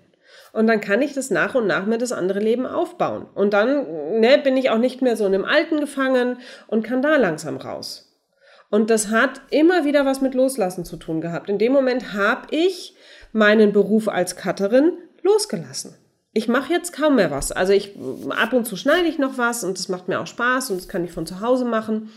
Und 0.58 0.66
dann 0.66 0.82
kann 0.82 1.04
ich 1.04 1.14
das 1.14 1.30
nach 1.30 1.54
und 1.54 1.68
nach 1.68 1.86
mir 1.86 2.00
das 2.00 2.12
andere 2.12 2.40
Leben 2.40 2.66
aufbauen. 2.66 3.28
Und 3.36 3.54
dann 3.54 4.20
ne, 4.20 4.40
bin 4.44 4.58
ich 4.58 4.72
auch 4.72 4.80
nicht 4.80 5.04
mehr 5.04 5.16
so 5.16 5.24
in 5.28 5.32
dem 5.32 5.46
Alten 5.46 5.80
gefangen 5.80 6.40
und 6.66 6.84
kann 6.84 7.04
da 7.04 7.16
langsam 7.16 7.58
raus. 7.58 8.18
Und 8.72 8.90
das 8.90 9.12
hat 9.12 9.40
immer 9.52 9.86
wieder 9.86 10.04
was 10.04 10.20
mit 10.20 10.34
Loslassen 10.34 10.84
zu 10.84 10.98
tun 10.98 11.22
gehabt. 11.22 11.48
In 11.48 11.60
dem 11.60 11.74
Moment 11.74 12.14
habe 12.14 12.48
ich 12.50 12.96
meinen 13.34 13.72
Beruf 13.72 14.08
als 14.08 14.36
Cutterin 14.36 14.94
losgelassen. 15.22 15.94
Ich 16.34 16.48
mache 16.48 16.74
jetzt 16.74 16.92
kaum 16.92 17.18
mehr 17.18 17.30
was. 17.30 17.52
Also 17.52 17.74
ich 17.74 17.96
ab 18.32 18.52
und 18.52 18.66
zu 18.66 18.78
schneide 18.78 19.08
ich 19.08 19.20
noch 19.20 19.38
was 19.38 19.64
und 19.64 19.78
das 19.78 19.90
macht 19.90 20.08
mir 20.08 20.20
auch 20.20 20.28
Spaß 20.28 20.72
und 20.72 20.82
das 20.82 20.88
kann 20.88 21.06
ich 21.06 21.12
von 21.12 21.28
zu 21.28 21.40
Hause 21.40 21.66
machen. 21.66 22.12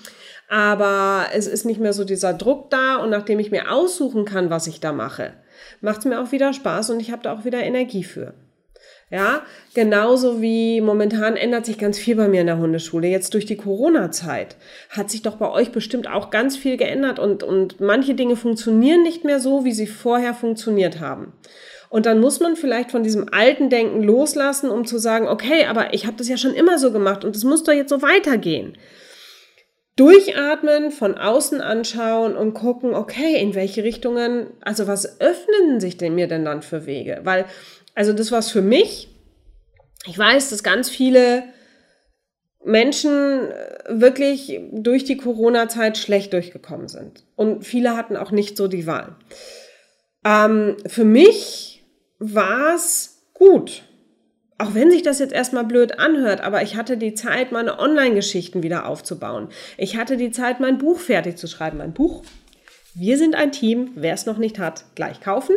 Aber 0.48 1.26
es 1.34 1.46
ist 1.46 1.66
nicht 1.66 1.78
mehr 1.78 1.92
so 1.92 2.04
dieser 2.04 2.32
Druck 2.32 2.70
da 2.70 2.96
und 2.96 3.10
nachdem 3.10 3.38
ich 3.38 3.50
mir 3.50 3.70
aussuchen 3.70 4.24
kann, 4.24 4.48
was 4.48 4.66
ich 4.66 4.80
da 4.80 4.92
mache, 4.92 5.34
macht 5.80 6.00
es 6.00 6.04
mir 6.04 6.20
auch 6.20 6.32
wieder 6.32 6.52
Spaß 6.52 6.90
und 6.90 7.00
ich 7.00 7.10
habe 7.10 7.22
da 7.22 7.32
auch 7.32 7.44
wieder 7.44 7.62
Energie 7.62 8.04
für. 8.04 8.34
Ja, 9.12 9.42
genauso 9.74 10.40
wie 10.40 10.80
momentan 10.80 11.36
ändert 11.36 11.66
sich 11.66 11.78
ganz 11.78 11.98
viel 11.98 12.14
bei 12.14 12.28
mir 12.28 12.42
in 12.42 12.46
der 12.46 12.58
Hundeschule. 12.58 13.08
Jetzt 13.08 13.34
durch 13.34 13.44
die 13.44 13.56
Corona-Zeit 13.56 14.54
hat 14.88 15.10
sich 15.10 15.22
doch 15.22 15.34
bei 15.34 15.50
euch 15.50 15.72
bestimmt 15.72 16.08
auch 16.08 16.30
ganz 16.30 16.56
viel 16.56 16.76
geändert 16.76 17.18
und, 17.18 17.42
und 17.42 17.80
manche 17.80 18.14
Dinge 18.14 18.36
funktionieren 18.36 19.02
nicht 19.02 19.24
mehr 19.24 19.40
so, 19.40 19.64
wie 19.64 19.72
sie 19.72 19.88
vorher 19.88 20.32
funktioniert 20.32 21.00
haben. 21.00 21.32
Und 21.88 22.06
dann 22.06 22.20
muss 22.20 22.38
man 22.38 22.54
vielleicht 22.54 22.92
von 22.92 23.02
diesem 23.02 23.26
alten 23.32 23.68
Denken 23.68 24.04
loslassen, 24.04 24.70
um 24.70 24.86
zu 24.86 24.98
sagen, 24.98 25.26
okay, 25.26 25.66
aber 25.66 25.92
ich 25.92 26.06
habe 26.06 26.16
das 26.16 26.28
ja 26.28 26.36
schon 26.36 26.54
immer 26.54 26.78
so 26.78 26.92
gemacht 26.92 27.24
und 27.24 27.34
es 27.34 27.42
muss 27.42 27.64
doch 27.64 27.72
jetzt 27.72 27.90
so 27.90 28.02
weitergehen. 28.02 28.78
Durchatmen, 30.00 30.92
von 30.92 31.18
außen 31.18 31.60
anschauen 31.60 32.34
und 32.34 32.54
gucken, 32.54 32.94
okay, 32.94 33.38
in 33.38 33.54
welche 33.54 33.84
Richtungen, 33.84 34.46
also 34.62 34.86
was 34.86 35.20
öffnen 35.20 35.78
sich 35.78 35.98
denn 35.98 36.14
mir 36.14 36.26
denn 36.26 36.46
dann 36.46 36.62
für 36.62 36.86
Wege? 36.86 37.20
Weil, 37.24 37.44
also 37.94 38.14
das 38.14 38.32
war's 38.32 38.50
für 38.50 38.62
mich. 38.62 39.08
Ich 40.06 40.16
weiß, 40.16 40.48
dass 40.48 40.62
ganz 40.62 40.88
viele 40.88 41.42
Menschen 42.64 43.50
wirklich 43.88 44.58
durch 44.72 45.04
die 45.04 45.18
Corona-Zeit 45.18 45.98
schlecht 45.98 46.32
durchgekommen 46.32 46.88
sind. 46.88 47.26
Und 47.36 47.66
viele 47.66 47.94
hatten 47.94 48.16
auch 48.16 48.30
nicht 48.30 48.56
so 48.56 48.68
die 48.68 48.86
Wahl. 48.86 49.16
Ähm, 50.24 50.78
für 50.86 51.04
mich 51.04 51.84
war's 52.18 53.26
gut 53.34 53.82
auch 54.60 54.74
wenn 54.74 54.90
sich 54.90 55.02
das 55.02 55.18
jetzt 55.18 55.32
erstmal 55.32 55.64
blöd 55.64 55.98
anhört, 55.98 56.42
aber 56.42 56.62
ich 56.62 56.76
hatte 56.76 56.96
die 56.96 57.14
Zeit, 57.14 57.50
meine 57.50 57.78
Online-Geschichten 57.78 58.62
wieder 58.62 58.86
aufzubauen. 58.86 59.48
Ich 59.78 59.96
hatte 59.96 60.16
die 60.16 60.30
Zeit, 60.30 60.60
mein 60.60 60.78
Buch 60.78 60.98
fertig 60.98 61.36
zu 61.36 61.46
schreiben. 61.46 61.78
Mein 61.78 61.92
Buch. 61.92 62.22
Wir 62.94 63.16
sind 63.16 63.34
ein 63.34 63.52
Team. 63.52 63.92
Wer 63.94 64.14
es 64.14 64.26
noch 64.26 64.36
nicht 64.36 64.58
hat, 64.58 64.84
gleich 64.94 65.20
kaufen. 65.20 65.54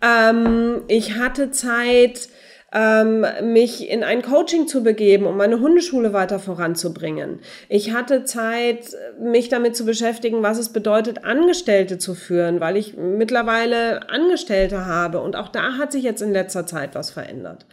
Ähm, 0.00 0.82
ich 0.88 1.16
hatte 1.16 1.50
Zeit, 1.50 2.28
ähm, 2.72 3.26
mich 3.42 3.88
in 3.88 4.02
ein 4.02 4.22
Coaching 4.22 4.66
zu 4.66 4.82
begeben, 4.82 5.26
um 5.26 5.36
meine 5.36 5.60
Hundeschule 5.60 6.12
weiter 6.12 6.38
voranzubringen. 6.38 7.40
Ich 7.68 7.92
hatte 7.92 8.24
Zeit, 8.24 8.96
mich 9.20 9.48
damit 9.48 9.76
zu 9.76 9.84
beschäftigen, 9.84 10.42
was 10.42 10.58
es 10.58 10.70
bedeutet, 10.70 11.24
Angestellte 11.24 11.98
zu 11.98 12.14
führen, 12.14 12.60
weil 12.60 12.76
ich 12.76 12.96
mittlerweile 12.96 14.08
Angestellte 14.08 14.86
habe. 14.86 15.20
Und 15.20 15.36
auch 15.36 15.48
da 15.48 15.76
hat 15.78 15.92
sich 15.92 16.02
jetzt 16.02 16.22
in 16.22 16.32
letzter 16.32 16.66
Zeit 16.66 16.94
was 16.94 17.10
verändert. 17.10 17.66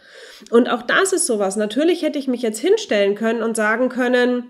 Und 0.50 0.68
auch 0.70 0.82
das 0.82 1.12
ist 1.12 1.26
sowas. 1.26 1.56
Natürlich 1.56 2.02
hätte 2.02 2.18
ich 2.18 2.28
mich 2.28 2.42
jetzt 2.42 2.58
hinstellen 2.58 3.14
können 3.14 3.42
und 3.42 3.56
sagen 3.56 3.88
können, 3.88 4.44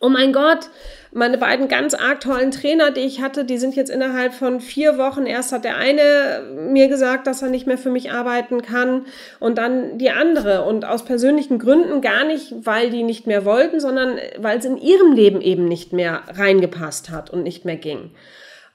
oh 0.00 0.08
mein 0.08 0.32
Gott, 0.32 0.70
meine 1.12 1.36
beiden 1.36 1.68
ganz 1.68 1.92
arg 1.92 2.20
tollen 2.20 2.50
Trainer, 2.50 2.90
die 2.90 3.00
ich 3.00 3.20
hatte, 3.20 3.44
die 3.44 3.58
sind 3.58 3.76
jetzt 3.76 3.90
innerhalb 3.90 4.32
von 4.32 4.60
vier 4.60 4.96
Wochen. 4.96 5.26
Erst 5.26 5.52
hat 5.52 5.64
der 5.64 5.76
eine 5.76 6.42
mir 6.54 6.88
gesagt, 6.88 7.26
dass 7.26 7.42
er 7.42 7.50
nicht 7.50 7.66
mehr 7.66 7.78
für 7.78 7.90
mich 7.90 8.10
arbeiten 8.10 8.62
kann 8.62 9.04
und 9.40 9.58
dann 9.58 9.98
die 9.98 10.10
andere. 10.10 10.64
Und 10.64 10.86
aus 10.86 11.04
persönlichen 11.04 11.58
Gründen 11.58 12.00
gar 12.00 12.24
nicht, 12.24 12.54
weil 12.64 12.90
die 12.90 13.02
nicht 13.02 13.26
mehr 13.26 13.44
wollten, 13.44 13.78
sondern 13.78 14.18
weil 14.38 14.58
es 14.58 14.64
in 14.64 14.78
ihrem 14.78 15.12
Leben 15.12 15.42
eben 15.42 15.66
nicht 15.66 15.92
mehr 15.92 16.22
reingepasst 16.28 17.10
hat 17.10 17.30
und 17.30 17.42
nicht 17.42 17.66
mehr 17.66 17.76
ging. 17.76 18.10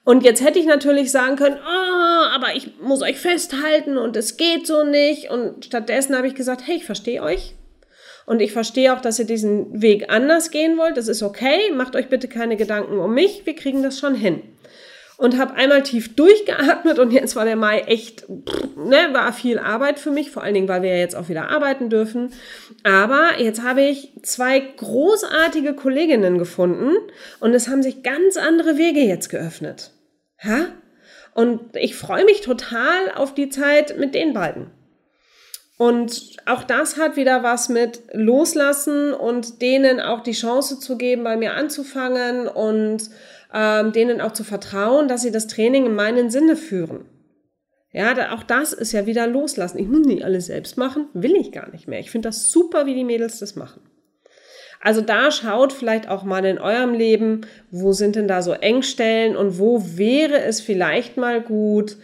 Und 0.03 0.24
jetzt 0.24 0.44
hätte 0.44 0.60
ich 0.60 0.67
natürlich 0.67 1.12
sagen 1.12 1.38
können, 1.38 1.58
oh, 1.58 2.36
aber 2.36 2.53
ich 2.55 2.79
muss 2.79 3.01
euch 3.01 3.17
festhalten 3.17 3.98
und 3.98 4.15
es 4.15 4.38
geht 4.38 4.67
so 4.67 4.84
nicht. 4.84 5.32
Und 5.32 5.65
stattdessen 5.65 6.15
habe 6.15 6.27
ich 6.27 6.36
gesagt, 6.36 6.62
hey, 6.67 6.75
ich 6.75 6.86
verstehe 6.86 7.24
euch. 7.24 7.55
Und 8.25 8.41
ich 8.41 8.51
verstehe 8.51 8.94
auch, 8.94 9.01
dass 9.01 9.20
ihr 9.20 9.25
diesen 9.25 9.82
Weg 9.82 10.10
anders 10.10 10.50
gehen 10.51 10.77
wollt. 10.77 10.98
Das 10.98 11.08
ist 11.08 11.22
okay. 11.22 11.72
Macht 11.74 11.96
euch 11.96 12.10
bitte 12.10 12.27
keine 12.27 12.58
Gedanken 12.58 12.98
um 12.98 13.13
mich. 13.13 13.46
Wir 13.46 13.55
kriegen 13.55 13.84
das 13.84 14.00
schon 14.00 14.15
hin. 14.15 14.41
Und 15.17 15.38
habe 15.38 15.53
einmal 15.53 15.82
tief 15.84 16.13
durchgeatmet 16.15 17.00
und 17.00 17.12
jetzt 17.12 17.38
war 17.38 17.46
der 17.46 17.55
Mai 17.55 17.79
echt, 17.82 18.27
ne, 18.27 18.98
war 19.13 19.32
viel 19.32 19.60
Arbeit 19.60 19.98
für 19.98 20.12
mich, 20.12 20.29
vor 20.29 20.44
allen 20.44 20.55
Dingen, 20.55 20.67
weil 20.67 20.82
wir 20.82 20.89
ja 20.89 20.98
jetzt 20.98 21.15
auch 21.15 21.29
wieder 21.29 21.50
arbeiten 21.50 21.89
dürfen. 21.89 22.34
Aber 22.84 23.39
jetzt 23.39 23.63
habe 23.63 23.82
ich 23.82 24.12
zwei 24.24 24.60
großartige 24.60 25.74
Kolleginnen 25.74 26.38
gefunden 26.38 26.98
und 27.39 27.53
es 27.53 27.70
haben 27.70 27.82
sich 27.82 28.03
ganz 28.03 28.36
andere 28.36 28.77
Wege 28.77 29.00
jetzt 29.00 29.29
geöffnet. 29.29 29.91
Ja? 30.44 30.67
Und 31.34 31.62
ich 31.77 31.96
freue 31.96 32.25
mich 32.25 32.41
total 32.41 33.12
auf 33.15 33.34
die 33.34 33.48
Zeit 33.48 33.98
mit 33.98 34.15
den 34.15 34.34
beiden. 34.34 34.72
Und 35.77 36.38
auch 36.46 36.63
das 36.63 36.98
hat 36.98 37.17
wieder 37.17 37.44
was 37.44 37.67
mit 37.67 38.03
Loslassen 38.13 39.13
und 39.13 39.62
denen 39.62 40.00
auch 40.00 40.22
die 40.22 40.32
Chance 40.32 40.79
zu 40.79 40.98
geben, 40.98 41.24
bei 41.24 41.36
mir 41.36 41.53
anzufangen 41.53 42.48
und 42.48 43.10
ähm, 43.53 43.91
denen 43.91 44.22
auch 44.22 44.32
zu 44.32 44.44
vertrauen, 44.44 45.08
dass 45.08 45.22
sie 45.22 45.32
das 45.32 45.48
Training 45.48 45.86
in 45.86 45.96
meinen 45.96 46.29
Sinne 46.29 46.55
führen. 46.55 47.05
Ja, 47.91 48.34
auch 48.34 48.44
das 48.44 48.74
ist 48.74 48.91
ja 48.91 49.05
wieder 49.05 49.25
Loslassen. 49.27 49.79
Ich 49.79 49.88
muss 49.88 50.05
nicht 50.05 50.24
alles 50.24 50.48
selbst 50.48 50.77
machen, 50.77 51.08
will 51.13 51.36
ich 51.36 51.51
gar 51.51 51.72
nicht 51.72 51.88
mehr. 51.88 52.00
Ich 52.00 52.12
finde 52.12 52.27
das 52.27 52.50
super, 52.50 52.86
wie 52.86 52.94
die 52.94 53.05
Mädels 53.05 53.39
das 53.39 53.55
machen. 53.55 53.82
Also 54.82 55.01
da 55.01 55.32
schaut 55.32 55.74
vielleicht 55.74 56.10
auch 56.10 56.24
mal 56.24 56.46
in 56.46 56.60
eurem 56.60 56.94
Leben, 56.94 57.41
wo 57.72 57.94
sind 57.94 58.15
denn 58.15 58.27
da 58.27 58.41
so 58.41 58.51
Engstellen 58.51 59.36
und 59.36 59.60
wo 59.60 59.82
wäre 59.98 60.41
es 60.41 60.62
vielleicht 60.62 61.17
mal 61.17 61.41
gut, 61.41 61.98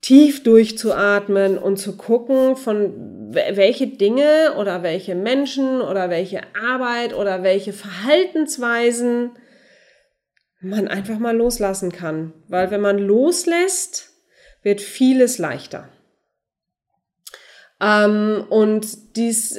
tief 0.00 0.42
durchzuatmen 0.42 1.58
und 1.58 1.78
zu 1.78 1.96
gucken, 1.96 2.56
von 2.56 3.32
welche 3.32 3.86
Dinge 3.88 4.54
oder 4.58 4.82
welche 4.82 5.14
Menschen 5.14 5.80
oder 5.80 6.08
welche 6.08 6.42
Arbeit 6.54 7.14
oder 7.14 7.42
welche 7.42 7.72
Verhaltensweisen 7.72 9.32
man 10.60 10.88
einfach 10.88 11.18
mal 11.18 11.36
loslassen 11.36 11.92
kann. 11.92 12.32
Weil 12.48 12.70
wenn 12.70 12.80
man 12.80 12.98
loslässt, 12.98 14.10
wird 14.62 14.80
vieles 14.80 15.38
leichter. 15.38 15.88
Ähm, 17.80 18.44
und 18.48 19.16
dies, 19.16 19.58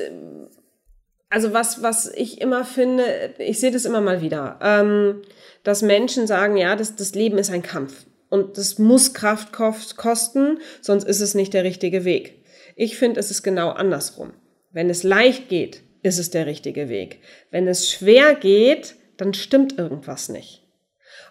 also 1.29 1.53
was, 1.53 1.81
was 1.84 2.12
ich 2.13 2.41
immer 2.41 2.65
finde, 2.65 3.34
ich 3.38 3.60
sehe 3.60 3.72
das 3.72 3.86
immer 3.86 4.01
mal 4.01 4.22
wieder, 4.22 4.60
ähm, 4.62 5.22
dass 5.63 5.81
Menschen 5.81 6.27
sagen, 6.27 6.58
ja, 6.58 6.75
das, 6.75 6.96
das 6.96 7.13
Leben 7.15 7.38
ist 7.38 7.51
ein 7.51 7.63
Kampf. 7.63 8.05
Und 8.29 8.57
das 8.57 8.77
muss 8.77 9.13
Kraft 9.13 9.53
kosten, 9.53 10.59
sonst 10.81 11.05
ist 11.05 11.21
es 11.21 11.33
nicht 11.33 11.53
der 11.53 11.63
richtige 11.63 12.05
Weg. 12.05 12.43
Ich 12.75 12.98
finde, 12.98 13.19
es 13.19 13.31
ist 13.31 13.43
genau 13.43 13.69
andersrum. 13.69 14.33
Wenn 14.71 14.89
es 14.89 15.03
leicht 15.03 15.50
geht, 15.50 15.81
ist 16.03 16.19
es 16.19 16.29
der 16.29 16.45
richtige 16.45 16.89
Weg. 16.89 17.19
Wenn 17.51 17.67
es 17.67 17.91
schwer 17.91 18.36
geht, 18.36 18.95
dann 19.17 19.33
stimmt 19.33 19.77
irgendwas 19.77 20.29
nicht. 20.29 20.63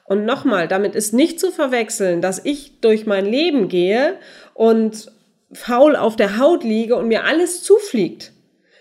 Und 0.05 0.25
nochmal, 0.25 0.69
damit 0.69 0.95
ist 0.95 1.13
nicht 1.13 1.39
zu 1.39 1.51
verwechseln, 1.51 2.21
dass 2.21 2.45
ich 2.45 2.81
durch 2.81 3.07
mein 3.07 3.27
Leben 3.27 3.69
gehe 3.69 4.19
und 4.55 5.13
faul 5.53 5.97
auf 5.97 6.17
der 6.17 6.39
Haut 6.39 6.65
liege 6.65 6.97
und 6.97 7.09
mir 7.09 7.25
alles 7.25 7.63
zufliegt. 7.63 8.33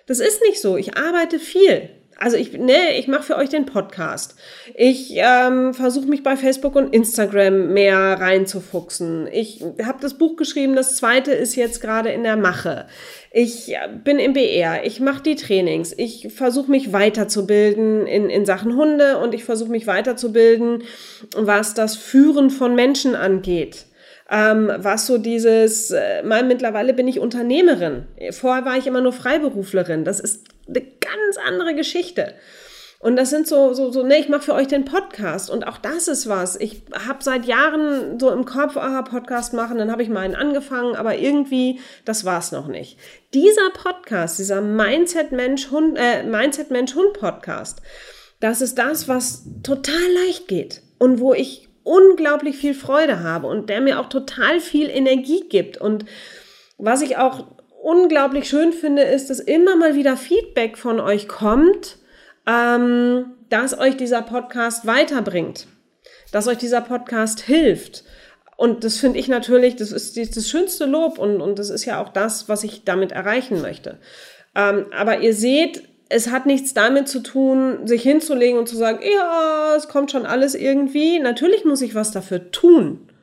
Das 0.06 0.20
ist 0.20 0.42
nicht 0.42 0.62
so. 0.62 0.78
Ich 0.78 0.98
arbeite 0.98 1.40
viel. 1.40 1.90
Also 2.20 2.36
ich, 2.36 2.54
ne, 2.54 2.98
ich 2.98 3.08
mache 3.08 3.24
für 3.24 3.36
euch 3.36 3.50
den 3.50 3.66
Podcast. 3.66 4.36
Ich 4.74 5.14
ähm, 5.16 5.74
versuche 5.74 6.08
mich 6.08 6.24
bei 6.24 6.36
Facebook 6.36 6.76
und 6.76 6.94
Instagram 6.94 7.74
mehr 7.74 7.98
reinzufuchsen. 7.98 9.28
Ich 9.32 9.64
habe 9.84 10.00
das 10.02 10.16
Buch 10.16 10.36
geschrieben, 10.36 10.76
das 10.76 10.96
zweite 10.96 11.32
ist 11.32 11.56
jetzt 11.56 11.80
gerade 11.80 12.10
in 12.10 12.24
der 12.24 12.36
Mache. 12.38 12.88
Ich 13.32 13.76
bin 14.04 14.18
im 14.18 14.34
BR, 14.34 14.86
ich 14.86 15.00
mache 15.00 15.22
die 15.22 15.36
Trainings, 15.36 15.94
ich 15.96 16.34
versuche 16.34 16.72
mich 16.72 16.92
weiterzubilden 16.92 18.08
in, 18.08 18.30
in 18.30 18.46
Sachen 18.46 18.76
Hunde 18.76 19.18
und 19.20 19.36
ich 19.36 19.44
versuche 19.44 19.70
mich 19.70 19.86
weiterzubilden, 19.86 20.84
was 21.36 21.76
das 21.76 21.96
Führen 21.96 22.50
von 22.50 22.74
Menschen 22.74 23.16
angeht 23.16 23.86
ähm, 24.30 24.72
was 24.78 25.08
so 25.08 25.18
dieses, 25.18 25.92
äh, 25.92 26.22
mal 26.24 26.44
mittlerweile 26.44 26.94
bin 26.94 27.08
ich 27.08 27.20
Unternehmerin. 27.20 28.08
Vorher 28.32 28.66
war 28.66 28.78
ich 28.78 28.88
immer 28.88 29.00
nur 29.00 29.14
Freiberuflerin. 29.14 30.04
Das 30.04 30.20
ist 30.20 30.46
ganz 31.28 31.38
andere 31.38 31.76
Geschichte. 31.76 32.36
Und 33.00 33.16
das 33.16 33.30
sind 33.30 33.48
so, 33.48 33.74
so, 33.74 33.92
so, 33.92 34.02
ne, 34.02 34.18
ich 34.18 34.28
mache 34.28 34.42
für 34.42 34.54
euch 34.56 34.68
den 34.68 34.84
Podcast 34.84 35.52
und 35.52 35.68
auch 35.68 35.78
das 35.78 36.08
ist 36.08 36.28
was. 36.28 36.56
Ich 36.56 36.82
habe 36.94 37.24
seit 37.24 37.46
Jahren 37.46 38.20
so 38.20 38.32
im 38.32 38.46
Kopf, 38.46 38.76
ah, 38.76 39.04
Podcast 39.04 39.54
machen, 39.54 39.78
dann 39.78 39.92
habe 39.92 40.02
ich 40.02 40.10
mal 40.10 40.22
einen 40.22 40.36
angefangen, 40.36 40.96
aber 40.96 41.16
irgendwie, 41.16 41.80
das 42.06 42.26
war's 42.26 42.52
noch 42.52 42.68
nicht. 42.68 42.98
Dieser 43.36 43.70
Podcast, 43.72 44.40
dieser 44.40 44.62
Mindset 44.62 45.32
Mensch 45.32 45.70
Hund, 45.70 45.96
äh, 45.96 46.24
Mindset 46.24 46.72
Mensch 46.72 46.96
Hund 46.96 47.14
Podcast, 47.14 47.84
das 48.40 48.62
ist 48.62 48.80
das, 48.80 49.08
was 49.08 49.44
total 49.62 50.14
leicht 50.26 50.48
geht 50.48 50.82
und 50.98 51.20
wo 51.20 51.36
ich 51.36 51.70
unglaublich 51.84 52.58
viel 52.58 52.74
Freude 52.74 53.22
habe 53.22 53.46
und 53.46 53.70
der 53.70 53.82
mir 53.82 54.00
auch 54.00 54.10
total 54.10 54.60
viel 54.60 54.90
Energie 54.90 55.44
gibt. 55.48 55.78
Und 55.78 56.06
was 56.80 57.04
ich 57.04 57.18
auch 57.18 57.46
unglaublich 57.88 58.50
schön 58.50 58.74
finde, 58.74 59.04
ist, 59.04 59.30
dass 59.30 59.40
immer 59.40 59.78
mal 59.78 59.96
wieder 59.96 60.18
Feedback 60.18 60.78
von 60.78 61.00
euch 61.00 61.30
kommt, 61.30 61.98
ähm, 62.46 63.38
dass 63.48 63.80
euch 63.80 63.96
dieser 63.96 64.22
Podcast 64.22 64.86
weiterbringt, 64.86 65.68
dass 66.34 66.50
euch 66.50 66.58
dieser 66.58 66.82
Podcast 66.82 67.40
hilft. 67.40 68.04
Und 68.58 68.84
das 68.84 68.98
finde 68.98 69.20
ich 69.20 69.30
natürlich, 69.30 69.78
das 69.78 69.94
ist 69.94 70.18
das 70.18 70.50
schönste 70.50 70.86
Lob 70.86 71.18
und, 71.18 71.40
und 71.40 71.60
das 71.60 71.70
ist 71.70 71.86
ja 71.86 72.04
auch 72.04 72.10
das, 72.10 72.50
was 72.50 72.66
ich 72.66 72.84
damit 72.84 73.14
erreichen 73.14 73.62
möchte. 73.62 74.00
Ähm, 74.54 74.88
aber 74.92 75.22
ihr 75.22 75.34
seht, 75.34 75.84
es 76.10 76.30
hat 76.30 76.46
nichts 76.46 76.74
damit 76.74 77.08
zu 77.08 77.22
tun, 77.22 77.88
sich 77.88 78.04
hinzulegen 78.04 78.60
und 78.60 78.68
zu 78.68 78.76
sagen, 78.76 79.00
ja, 79.02 79.76
es 79.78 79.88
kommt 79.88 80.12
schon 80.12 80.26
alles 80.26 80.56
irgendwie. 80.56 81.20
Natürlich 81.20 81.64
muss 81.64 81.82
ich 81.82 81.96
was 81.96 82.12
dafür 82.12 82.52
tun, 82.52 83.14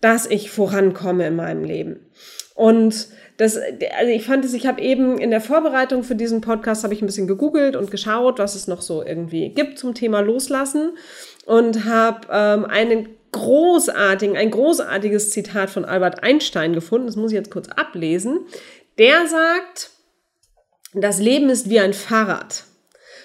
dass 0.00 0.24
ich 0.26 0.52
vorankomme 0.52 1.26
in 1.26 1.34
meinem 1.34 1.64
Leben. 1.64 2.06
Und 2.54 3.08
das, 3.38 3.56
also 3.56 4.12
ich 4.12 4.26
fand 4.26 4.44
es, 4.44 4.52
ich 4.52 4.66
habe 4.66 4.82
eben 4.82 5.16
in 5.16 5.30
der 5.30 5.40
Vorbereitung 5.40 6.02
für 6.02 6.16
diesen 6.16 6.40
Podcast 6.40 6.82
habe 6.82 6.92
ich 6.92 7.00
ein 7.00 7.06
bisschen 7.06 7.28
gegoogelt 7.28 7.76
und 7.76 7.90
geschaut, 7.90 8.40
was 8.40 8.56
es 8.56 8.66
noch 8.66 8.82
so 8.82 9.04
irgendwie 9.04 9.50
gibt 9.50 9.78
zum 9.78 9.94
Thema 9.94 10.20
Loslassen 10.20 10.98
und 11.46 11.84
habe 11.84 12.26
ähm, 12.32 12.64
einen 12.64 13.08
großartigen, 13.30 14.36
ein 14.36 14.50
großartiges 14.50 15.30
Zitat 15.30 15.70
von 15.70 15.84
Albert 15.84 16.24
Einstein 16.24 16.72
gefunden. 16.72 17.06
Das 17.06 17.14
muss 17.14 17.30
ich 17.30 17.36
jetzt 17.36 17.52
kurz 17.52 17.68
ablesen. 17.68 18.40
Der 18.98 19.28
sagt, 19.28 19.90
das 20.92 21.20
Leben 21.20 21.48
ist 21.48 21.70
wie 21.70 21.78
ein 21.78 21.94
Fahrrad. 21.94 22.64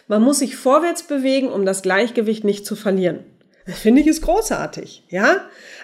Man 0.07 0.21
muss 0.21 0.39
sich 0.39 0.57
vorwärts 0.57 1.03
bewegen, 1.03 1.49
um 1.49 1.65
das 1.65 1.81
Gleichgewicht 1.81 2.43
nicht 2.43 2.67
zu 2.67 2.75
verlieren. 2.75 3.25
Das 3.65 3.79
finde 3.79 4.01
ich 4.01 4.07
ist 4.07 4.21
großartig, 4.21 5.03
ja? 5.09 5.37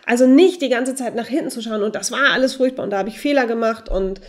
Also 0.05 0.27
nicht 0.27 0.61
die 0.61 0.69
ganze 0.69 0.95
Zeit 0.95 1.15
nach 1.15 1.27
hinten 1.27 1.49
zu 1.49 1.61
schauen 1.61 1.83
und 1.83 1.95
das 1.95 2.11
war 2.11 2.31
alles 2.33 2.55
furchtbar 2.55 2.83
und 2.83 2.89
da 2.89 2.97
habe 2.97 3.09
ich 3.09 3.19
Fehler 3.19 3.45
gemacht 3.45 3.89
und 3.89 4.19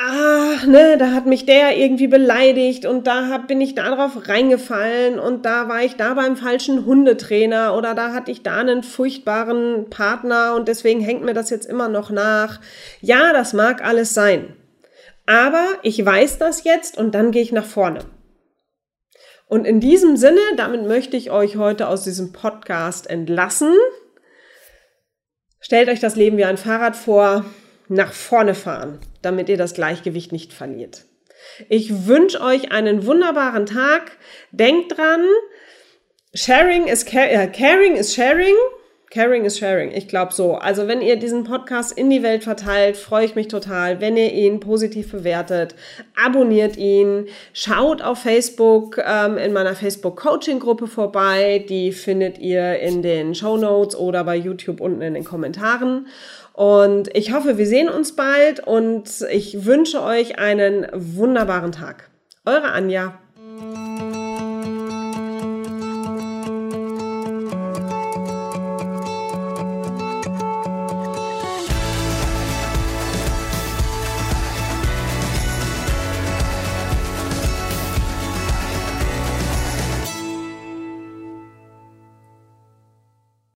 ah, 0.00 0.66
ne, 0.66 0.96
da 0.98 1.12
hat 1.12 1.26
mich 1.26 1.46
der 1.46 1.76
irgendwie 1.76 2.06
beleidigt 2.08 2.86
und 2.86 3.06
da 3.06 3.28
hab, 3.28 3.46
bin 3.46 3.60
ich 3.60 3.74
da 3.74 3.94
drauf 3.94 4.28
reingefallen 4.28 5.18
und 5.18 5.44
da 5.44 5.68
war 5.68 5.82
ich 5.82 5.96
da 5.96 6.14
beim 6.14 6.36
falschen 6.36 6.86
Hundetrainer 6.86 7.76
oder 7.76 7.94
da 7.94 8.12
hatte 8.12 8.30
ich 8.30 8.42
da 8.42 8.56
einen 8.56 8.82
furchtbaren 8.82 9.90
Partner 9.90 10.54
und 10.56 10.68
deswegen 10.68 11.00
hängt 11.00 11.22
mir 11.22 11.34
das 11.34 11.50
jetzt 11.50 11.66
immer 11.66 11.88
noch 11.88 12.10
nach. 12.10 12.60
Ja, 13.00 13.32
das 13.32 13.52
mag 13.52 13.84
alles 13.84 14.14
sein. 14.14 14.56
Aber 15.26 15.66
ich 15.82 16.04
weiß 16.04 16.38
das 16.38 16.64
jetzt 16.64 16.96
und 16.98 17.14
dann 17.14 17.30
gehe 17.30 17.42
ich 17.42 17.52
nach 17.52 17.64
vorne. 17.64 18.00
Und 19.50 19.64
in 19.64 19.80
diesem 19.80 20.16
Sinne, 20.16 20.40
damit 20.56 20.86
möchte 20.86 21.16
ich 21.16 21.32
euch 21.32 21.56
heute 21.56 21.88
aus 21.88 22.04
diesem 22.04 22.30
Podcast 22.30 23.10
entlassen. 23.10 23.74
Stellt 25.60 25.88
euch 25.88 25.98
das 25.98 26.14
Leben 26.14 26.36
wie 26.36 26.44
ein 26.44 26.56
Fahrrad 26.56 26.94
vor, 26.94 27.44
nach 27.88 28.12
vorne 28.12 28.54
fahren, 28.54 29.00
damit 29.22 29.48
ihr 29.48 29.56
das 29.56 29.74
Gleichgewicht 29.74 30.30
nicht 30.30 30.52
verliert. 30.52 31.04
Ich 31.68 32.06
wünsche 32.06 32.40
euch 32.40 32.70
einen 32.70 33.06
wunderbaren 33.06 33.66
Tag. 33.66 34.12
Denkt 34.52 34.96
dran, 34.96 35.26
sharing 36.32 36.86
is 36.86 37.02
äh, 37.12 37.48
caring 37.48 37.96
is 37.96 38.14
sharing. 38.14 38.54
Caring 39.10 39.44
is 39.44 39.58
sharing. 39.58 39.90
Ich 39.90 40.06
glaube 40.06 40.32
so. 40.32 40.54
Also 40.54 40.86
wenn 40.86 41.02
ihr 41.02 41.16
diesen 41.16 41.42
Podcast 41.42 41.90
in 41.90 42.10
die 42.10 42.22
Welt 42.22 42.44
verteilt, 42.44 42.96
freue 42.96 43.24
ich 43.24 43.34
mich 43.34 43.48
total. 43.48 44.00
Wenn 44.00 44.16
ihr 44.16 44.32
ihn 44.32 44.60
positiv 44.60 45.10
bewertet, 45.10 45.74
abonniert 46.14 46.76
ihn, 46.76 47.26
schaut 47.52 48.02
auf 48.02 48.20
Facebook 48.20 48.98
ähm, 49.04 49.36
in 49.36 49.52
meiner 49.52 49.74
Facebook 49.74 50.14
Coaching 50.14 50.60
Gruppe 50.60 50.86
vorbei. 50.86 51.64
Die 51.68 51.90
findet 51.90 52.38
ihr 52.38 52.78
in 52.78 53.02
den 53.02 53.34
Show 53.34 53.56
Notes 53.56 53.96
oder 53.96 54.22
bei 54.22 54.36
YouTube 54.36 54.80
unten 54.80 55.02
in 55.02 55.14
den 55.14 55.24
Kommentaren. 55.24 56.06
Und 56.52 57.14
ich 57.16 57.32
hoffe, 57.32 57.58
wir 57.58 57.66
sehen 57.66 57.88
uns 57.88 58.14
bald 58.14 58.60
und 58.60 59.08
ich 59.32 59.64
wünsche 59.64 60.02
euch 60.04 60.38
einen 60.38 60.86
wunderbaren 60.92 61.72
Tag. 61.72 62.10
Eure 62.46 62.70
Anja. 62.70 63.18